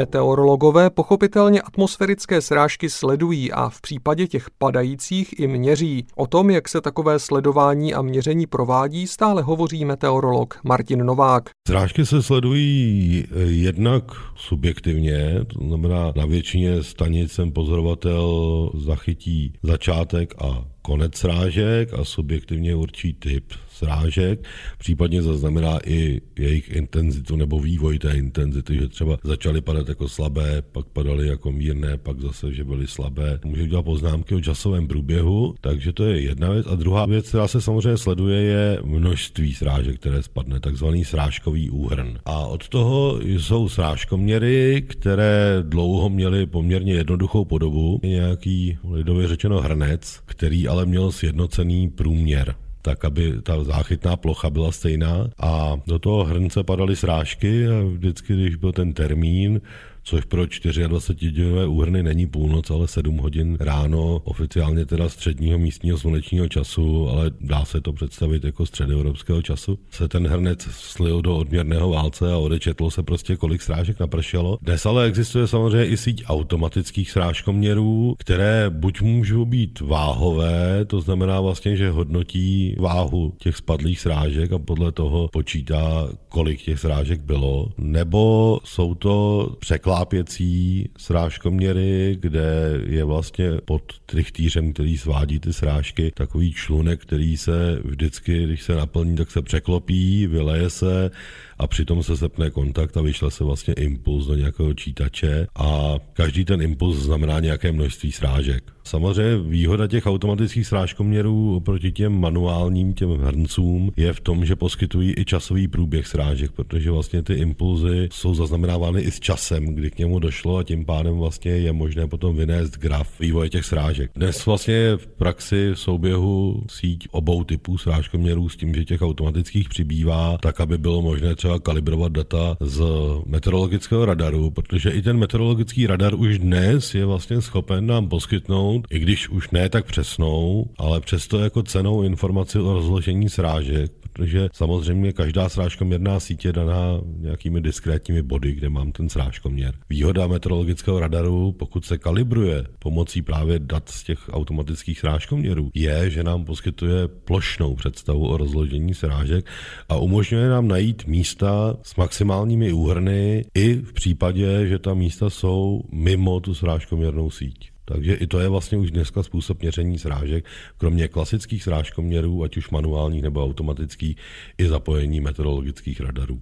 Meteorologové 0.05 0.89
pochopitelně 0.89 1.61
atmosférické 1.61 2.41
srážky 2.41 2.89
sledují 2.89 3.51
a 3.51 3.69
v 3.69 3.81
případě 3.81 4.27
těch 4.27 4.49
padajících 4.57 5.39
i 5.39 5.47
měří. 5.47 6.05
O 6.15 6.27
tom, 6.27 6.49
jak 6.49 6.69
se 6.69 6.81
takové 6.81 7.19
sledování 7.19 7.93
a 7.93 8.01
měření 8.01 8.47
provádí, 8.47 9.07
stále 9.07 9.41
hovoří 9.41 9.85
meteorolog 9.85 10.59
Martin 10.63 10.99
Novák. 10.99 11.49
Srážky 11.67 12.05
se 12.05 12.23
sledují 12.23 13.23
eh, 13.25 13.39
jednak 13.41 14.03
subjektivně, 14.35 15.39
to 15.53 15.67
znamená 15.67 16.13
na 16.15 16.25
většině 16.25 16.83
stanic 16.83 17.31
jsem 17.31 17.51
pozorovatel 17.51 18.69
zachytí 18.73 19.53
začátek 19.63 20.33
a 20.41 20.65
konec 20.81 21.15
srážek 21.15 21.93
a 21.93 22.05
subjektivně 22.05 22.75
určí 22.75 23.13
typ 23.13 23.53
srážek, 23.75 24.47
případně 24.77 25.21
zaznamená 25.21 25.79
i 25.85 26.21
jejich 26.39 26.69
intenzitu 26.69 27.35
nebo 27.35 27.59
vývoj 27.59 27.99
té 27.99 28.11
intenzity, 28.11 28.75
že 28.75 28.87
třeba 28.87 29.17
začaly 29.23 29.61
padat 29.61 29.89
jako 29.89 30.09
slabé, 30.09 30.61
pak 30.61 30.85
padaly 30.85 31.27
jako 31.27 31.51
mírné, 31.51 31.97
pak 31.97 32.19
zase, 32.19 32.53
že 32.53 32.63
byly 32.63 32.87
slabé. 32.87 33.39
Může 33.45 33.63
udělat 33.63 33.83
poznámky 33.83 34.35
o 34.35 34.41
časovém 34.41 34.87
průběhu, 34.87 35.55
takže 35.61 35.93
to 35.93 36.03
je 36.03 36.21
jedna 36.21 36.49
věc. 36.49 36.67
A 36.69 36.75
druhá 36.75 37.05
věc, 37.05 37.29
která 37.29 37.47
se 37.47 37.61
samozřejmě 37.61 37.97
sleduje, 37.97 38.41
je 38.41 38.79
množství 38.83 39.53
srážek, 39.53 39.99
které 39.99 40.23
spadne, 40.23 40.59
takzvaný 40.59 41.05
srážkový 41.05 41.69
úhrn. 41.69 42.17
A 42.25 42.39
od 42.39 42.69
toho 42.69 43.19
jsou 43.21 43.69
srážkoměry, 43.69 44.83
které 44.87 45.57
dlouho 45.61 46.09
měly 46.09 46.45
poměrně 46.45 46.93
jednoduchou 46.93 47.45
podobu, 47.45 47.99
nějaký 48.03 48.77
lidově 48.91 49.27
řečeno 49.27 49.61
hrnec, 49.61 50.19
který 50.25 50.67
ale 50.67 50.85
měl 50.85 51.11
sjednocený 51.11 51.89
průměr 51.89 52.55
tak 52.85 53.01
aby 53.05 53.41
ta 53.41 53.63
záchytná 53.63 54.13
plocha 54.15 54.49
byla 54.49 54.71
stejná. 54.71 55.33
A 55.41 55.81
do 55.87 55.99
toho 55.99 56.23
hrnce 56.23 56.63
padaly 56.63 56.95
srážky 56.95 57.67
a 57.67 57.81
vždycky, 57.81 58.33
když 58.33 58.55
byl 58.55 58.71
ten 58.71 58.93
termín, 58.93 59.61
což 60.05 60.25
pro 60.25 60.43
24-hodinové 60.43 61.69
úhrny 61.69 62.03
není 62.03 62.27
půlnoc, 62.27 62.69
ale 62.69 62.87
7 62.87 63.17
hodin 63.17 63.57
ráno, 63.59 64.21
oficiálně 64.23 64.85
teda 64.85 65.09
středního 65.09 65.59
místního 65.59 65.97
slunečního 65.97 66.47
času, 66.47 67.09
ale 67.09 67.31
dá 67.41 67.65
se 67.65 67.81
to 67.81 67.93
představit 67.93 68.43
jako 68.43 68.65
středoevropského 68.65 69.41
času, 69.41 69.79
se 69.89 70.07
ten 70.07 70.27
hrnec 70.27 70.67
slil 70.71 71.21
do 71.21 71.37
odměrného 71.37 71.89
válce 71.89 72.33
a 72.33 72.37
odečetlo 72.37 72.91
se 72.91 73.03
prostě, 73.03 73.35
kolik 73.35 73.61
srážek 73.61 73.99
napršelo. 73.99 74.57
Dnes 74.61 74.85
ale 74.85 75.05
existuje 75.05 75.47
samozřejmě 75.47 75.85
i 75.85 75.97
síť 75.97 76.23
automatických 76.27 77.11
srážkoměrů, 77.11 78.15
které 78.17 78.69
buď 78.69 79.01
můžou 79.01 79.45
být 79.45 79.79
váhové, 79.79 80.85
to 80.85 81.01
znamená 81.01 81.41
vlastně, 81.41 81.77
že 81.77 81.89
hodnotí 81.89 82.75
váhu 82.79 83.33
těch 83.37 83.55
spadlých 83.55 83.99
srážek 83.99 84.51
a 84.51 84.59
podle 84.59 84.91
toho 84.91 85.27
počítá, 85.27 86.07
kolik 86.29 86.61
těch 86.61 86.79
srážek 86.79 87.21
bylo, 87.21 87.67
nebo 87.77 88.59
jsou 88.63 88.95
to 88.95 89.49
překlady 89.59 89.94
klápěcí 89.95 90.89
srážkoměry, 90.97 92.17
kde 92.19 92.79
je 92.87 93.03
vlastně 93.03 93.51
pod 93.65 93.81
trichtýřem, 94.05 94.73
který 94.73 94.97
svádí 94.97 95.39
ty 95.39 95.53
srážky, 95.53 96.11
takový 96.11 96.53
člunek, 96.53 97.01
který 97.01 97.37
se 97.37 97.79
vždycky, 97.83 98.43
když 98.43 98.63
se 98.63 98.75
naplní, 98.75 99.15
tak 99.15 99.31
se 99.31 99.41
překlopí, 99.41 100.27
vyleje 100.27 100.69
se 100.69 101.11
a 101.59 101.67
přitom 101.67 102.03
se 102.03 102.15
zepne 102.15 102.49
kontakt 102.49 102.97
a 102.97 103.01
vyšle 103.01 103.31
se 103.31 103.43
vlastně 103.43 103.73
impuls 103.73 104.25
do 104.25 104.35
nějakého 104.35 104.73
čítače 104.73 105.47
a 105.55 105.95
každý 106.13 106.45
ten 106.45 106.61
impuls 106.61 106.97
znamená 106.97 107.39
nějaké 107.39 107.71
množství 107.71 108.11
srážek. 108.11 108.63
Samozřejmě 108.83 109.37
výhoda 109.37 109.87
těch 109.87 110.05
automatických 110.05 110.67
srážkoměrů 110.67 111.55
oproti 111.55 111.91
těm 111.91 112.19
manuálním, 112.19 112.93
těm 112.93 113.09
hrncům, 113.09 113.91
je 113.97 114.13
v 114.13 114.19
tom, 114.19 114.45
že 114.45 114.55
poskytují 114.55 115.13
i 115.17 115.25
časový 115.25 115.67
průběh 115.67 116.07
srážek, 116.07 116.51
protože 116.51 116.91
vlastně 116.91 117.23
ty 117.23 117.33
impulzy 117.33 118.09
jsou 118.11 118.35
zaznamenávány 118.35 119.01
i 119.01 119.11
s 119.11 119.19
časem, 119.19 119.65
kdy 119.65 119.91
k 119.91 119.97
němu 119.97 120.19
došlo 120.19 120.57
a 120.57 120.63
tím 120.63 120.85
pádem 120.85 121.17
vlastně 121.17 121.51
je 121.51 121.73
možné 121.73 122.07
potom 122.07 122.35
vynést 122.35 122.77
graf 122.77 123.19
vývoje 123.19 123.49
těch 123.49 123.65
srážek. 123.65 124.11
Dnes 124.15 124.45
vlastně 124.45 124.97
v 124.97 125.07
praxi 125.07 125.71
v 125.73 125.79
souběhu 125.79 126.63
síť 126.69 127.07
obou 127.11 127.43
typů 127.43 127.77
srážkoměrů 127.77 128.49
s 128.49 128.57
tím, 128.57 128.75
že 128.75 128.85
těch 128.85 129.01
automatických 129.01 129.69
přibývá, 129.69 130.37
tak 130.41 130.61
aby 130.61 130.77
bylo 130.77 131.01
možné 131.01 131.35
třeba 131.35 131.44
kalibrovat 131.63 132.11
data 132.11 132.57
z 132.59 132.83
meteorologického 133.25 134.05
radaru, 134.05 134.51
protože 134.51 134.89
i 134.89 135.01
ten 135.01 135.17
meteorologický 135.17 135.87
radar 135.87 136.15
už 136.15 136.39
dnes 136.39 136.95
je 136.95 137.05
vlastně 137.05 137.41
schopen 137.41 137.87
nám 137.87 138.09
poskytnout, 138.09 138.87
i 138.89 138.99
když 138.99 139.29
už 139.29 139.49
ne 139.51 139.69
tak 139.69 139.85
přesnou, 139.85 140.65
ale 140.77 141.01
přesto 141.01 141.39
jako 141.39 141.63
cenou 141.63 142.03
informaci 142.03 142.59
o 142.59 142.73
rozložení 142.73 143.29
srážek, 143.29 143.91
protože 144.15 144.49
samozřejmě 144.53 145.13
každá 145.13 145.49
srážkoměrná 145.49 146.19
síť 146.19 146.45
je 146.45 146.53
daná 146.53 147.01
nějakými 147.17 147.61
diskrétními 147.61 148.21
body, 148.21 148.53
kde 148.53 148.69
mám 148.69 148.91
ten 148.91 149.09
srážkoměr. 149.09 149.73
Výhoda 149.89 150.27
meteorologického 150.27 150.99
radaru, 150.99 151.51
pokud 151.51 151.85
se 151.85 151.97
kalibruje 151.97 152.63
pomocí 152.79 153.21
právě 153.21 153.59
dat 153.59 153.89
z 153.89 154.03
těch 154.03 154.19
automatických 154.31 154.99
srážkoměrů, 154.99 155.69
je, 155.73 156.09
že 156.09 156.23
nám 156.23 156.45
poskytuje 156.45 157.07
plošnou 157.07 157.75
představu 157.75 158.27
o 158.27 158.37
rozložení 158.37 158.93
srážek 158.93 159.45
a 159.89 159.97
umožňuje 159.97 160.49
nám 160.49 160.67
najít 160.67 161.07
místa 161.07 161.77
s 161.83 161.95
maximálními 161.95 162.73
úhrny 162.73 163.45
i 163.55 163.75
v 163.75 163.93
případě, 163.93 164.67
že 164.67 164.79
ta 164.79 164.93
místa 164.93 165.29
jsou 165.29 165.81
mimo 165.91 166.39
tu 166.39 166.53
srážkoměrnou 166.53 167.29
síť. 167.29 167.74
Takže 167.85 168.13
i 168.13 168.27
to 168.27 168.39
je 168.39 168.49
vlastně 168.49 168.77
už 168.77 168.91
dneska 168.91 169.23
způsob 169.23 169.61
měření 169.61 169.99
srážek, 169.99 170.45
kromě 170.77 171.07
klasických 171.07 171.63
srážkoměrů, 171.63 172.43
ať 172.43 172.57
už 172.57 172.69
manuálních 172.69 173.21
nebo 173.21 173.43
automatických, 173.43 174.17
i 174.57 174.67
zapojení 174.67 175.21
meteorologických 175.21 176.01
radarů. 176.01 176.41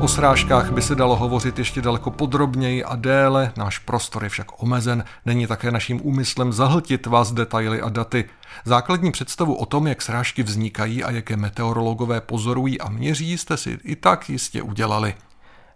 O 0.00 0.08
srážkách 0.08 0.72
by 0.72 0.82
se 0.82 0.94
dalo 0.94 1.16
hovořit 1.16 1.58
ještě 1.58 1.82
daleko 1.82 2.10
podrobněji 2.10 2.84
a 2.84 2.96
déle, 2.96 3.52
náš 3.56 3.78
prostor 3.78 4.24
je 4.24 4.28
však 4.28 4.62
omezen, 4.62 5.04
není 5.26 5.46
také 5.46 5.70
naším 5.70 6.00
úmyslem 6.02 6.52
zahltit 6.52 7.06
vás 7.06 7.32
detaily 7.32 7.80
a 7.80 7.88
daty. 7.88 8.24
Základní 8.64 9.12
představu 9.12 9.54
o 9.54 9.66
tom, 9.66 9.86
jak 9.86 10.02
srážky 10.02 10.42
vznikají 10.42 11.04
a 11.04 11.10
jaké 11.10 11.36
meteorologové 11.36 12.20
pozorují 12.20 12.80
a 12.80 12.90
měří, 12.90 13.38
jste 13.38 13.56
si 13.56 13.78
i 13.84 13.96
tak 13.96 14.30
jistě 14.30 14.62
udělali. 14.62 15.14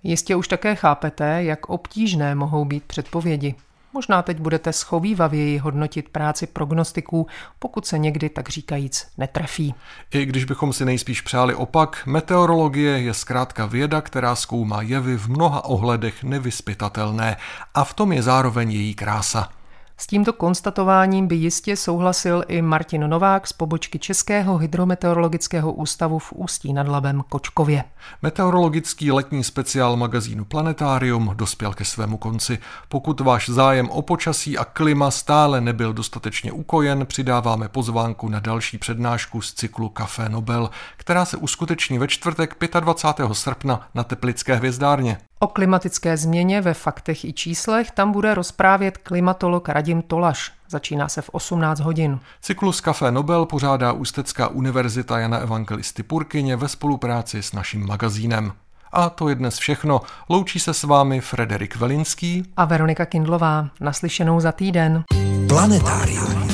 Jistě 0.02 0.36
už 0.36 0.48
také 0.48 0.74
chápete, 0.74 1.42
jak 1.42 1.68
obtížné 1.68 2.34
mohou 2.34 2.64
být 2.64 2.84
předpovědi. 2.84 3.54
Možná 3.94 4.22
teď 4.22 4.40
budete 4.40 4.72
schovývavěji 4.72 5.58
hodnotit 5.58 6.08
práci 6.08 6.46
prognostiků, 6.46 7.26
pokud 7.58 7.86
se 7.86 7.98
někdy 7.98 8.28
tak 8.28 8.48
říkajíc 8.48 9.06
netrefí. 9.18 9.74
I 10.10 10.24
když 10.24 10.44
bychom 10.44 10.72
si 10.72 10.84
nejspíš 10.84 11.20
přáli 11.20 11.54
opak, 11.54 12.02
meteorologie 12.06 12.98
je 12.98 13.14
zkrátka 13.14 13.66
věda, 13.66 14.00
která 14.00 14.34
zkoumá 14.34 14.82
jevy 14.82 15.16
v 15.16 15.28
mnoha 15.28 15.64
ohledech 15.64 16.24
nevyspytatelné 16.24 17.36
a 17.74 17.84
v 17.84 17.94
tom 17.94 18.12
je 18.12 18.22
zároveň 18.22 18.70
její 18.70 18.94
krása. 18.94 19.48
S 19.96 20.06
tímto 20.06 20.32
konstatováním 20.32 21.26
by 21.26 21.34
jistě 21.34 21.76
souhlasil 21.76 22.44
i 22.48 22.62
Martin 22.62 23.08
Novák 23.08 23.46
z 23.46 23.52
pobočky 23.52 23.98
Českého 23.98 24.58
hydrometeorologického 24.58 25.72
ústavu 25.72 26.18
v 26.18 26.32
Ústí 26.32 26.72
nad 26.72 26.88
Labem 26.88 27.24
Kočkově. 27.28 27.84
Meteorologický 28.22 29.12
letní 29.12 29.44
speciál 29.44 29.96
magazínu 29.96 30.44
Planetárium 30.44 31.32
dospěl 31.34 31.74
ke 31.74 31.84
svému 31.84 32.16
konci. 32.16 32.58
Pokud 32.88 33.20
váš 33.20 33.48
zájem 33.48 33.90
o 33.90 34.02
počasí 34.02 34.58
a 34.58 34.64
klima 34.64 35.10
stále 35.10 35.60
nebyl 35.60 35.92
dostatečně 35.92 36.52
ukojen, 36.52 37.06
přidáváme 37.06 37.68
pozvánku 37.68 38.28
na 38.28 38.40
další 38.40 38.78
přednášku 38.78 39.40
z 39.40 39.54
cyklu 39.54 39.88
Café 39.88 40.28
Nobel, 40.28 40.70
která 40.96 41.24
se 41.24 41.36
uskuteční 41.36 41.98
ve 41.98 42.08
čtvrtek 42.08 42.56
25. 42.80 43.34
srpna 43.34 43.88
na 43.94 44.04
Teplické 44.04 44.56
hvězdárně. 44.56 45.18
O 45.44 45.46
klimatické 45.46 46.16
změně 46.16 46.60
ve 46.60 46.74
faktech 46.74 47.24
i 47.24 47.32
číslech 47.32 47.90
tam 47.90 48.12
bude 48.12 48.34
rozprávět 48.34 48.98
klimatolog 48.98 49.68
Radim 49.68 50.02
Tolaš. 50.02 50.52
Začíná 50.68 51.08
se 51.08 51.22
v 51.22 51.30
18 51.32 51.80
hodin. 51.80 52.20
Cyklus 52.40 52.80
Café 52.80 53.10
Nobel 53.10 53.46
pořádá 53.46 53.92
Ústecká 53.92 54.48
univerzita 54.48 55.18
Jana 55.18 55.38
Evangelisty 55.38 56.02
Purkyně 56.02 56.56
ve 56.56 56.68
spolupráci 56.68 57.42
s 57.42 57.52
naším 57.52 57.86
magazínem. 57.86 58.52
A 58.92 59.10
to 59.10 59.28
je 59.28 59.34
dnes 59.34 59.58
všechno. 59.58 60.00
Loučí 60.28 60.60
se 60.60 60.74
s 60.74 60.82
vámi 60.82 61.20
Frederik 61.20 61.76
Velinský 61.76 62.42
a 62.56 62.64
Veronika 62.64 63.04
Kindlová. 63.04 63.68
Naslyšenou 63.80 64.40
za 64.40 64.52
týden. 64.52 65.04
Planetárium. 65.48 66.53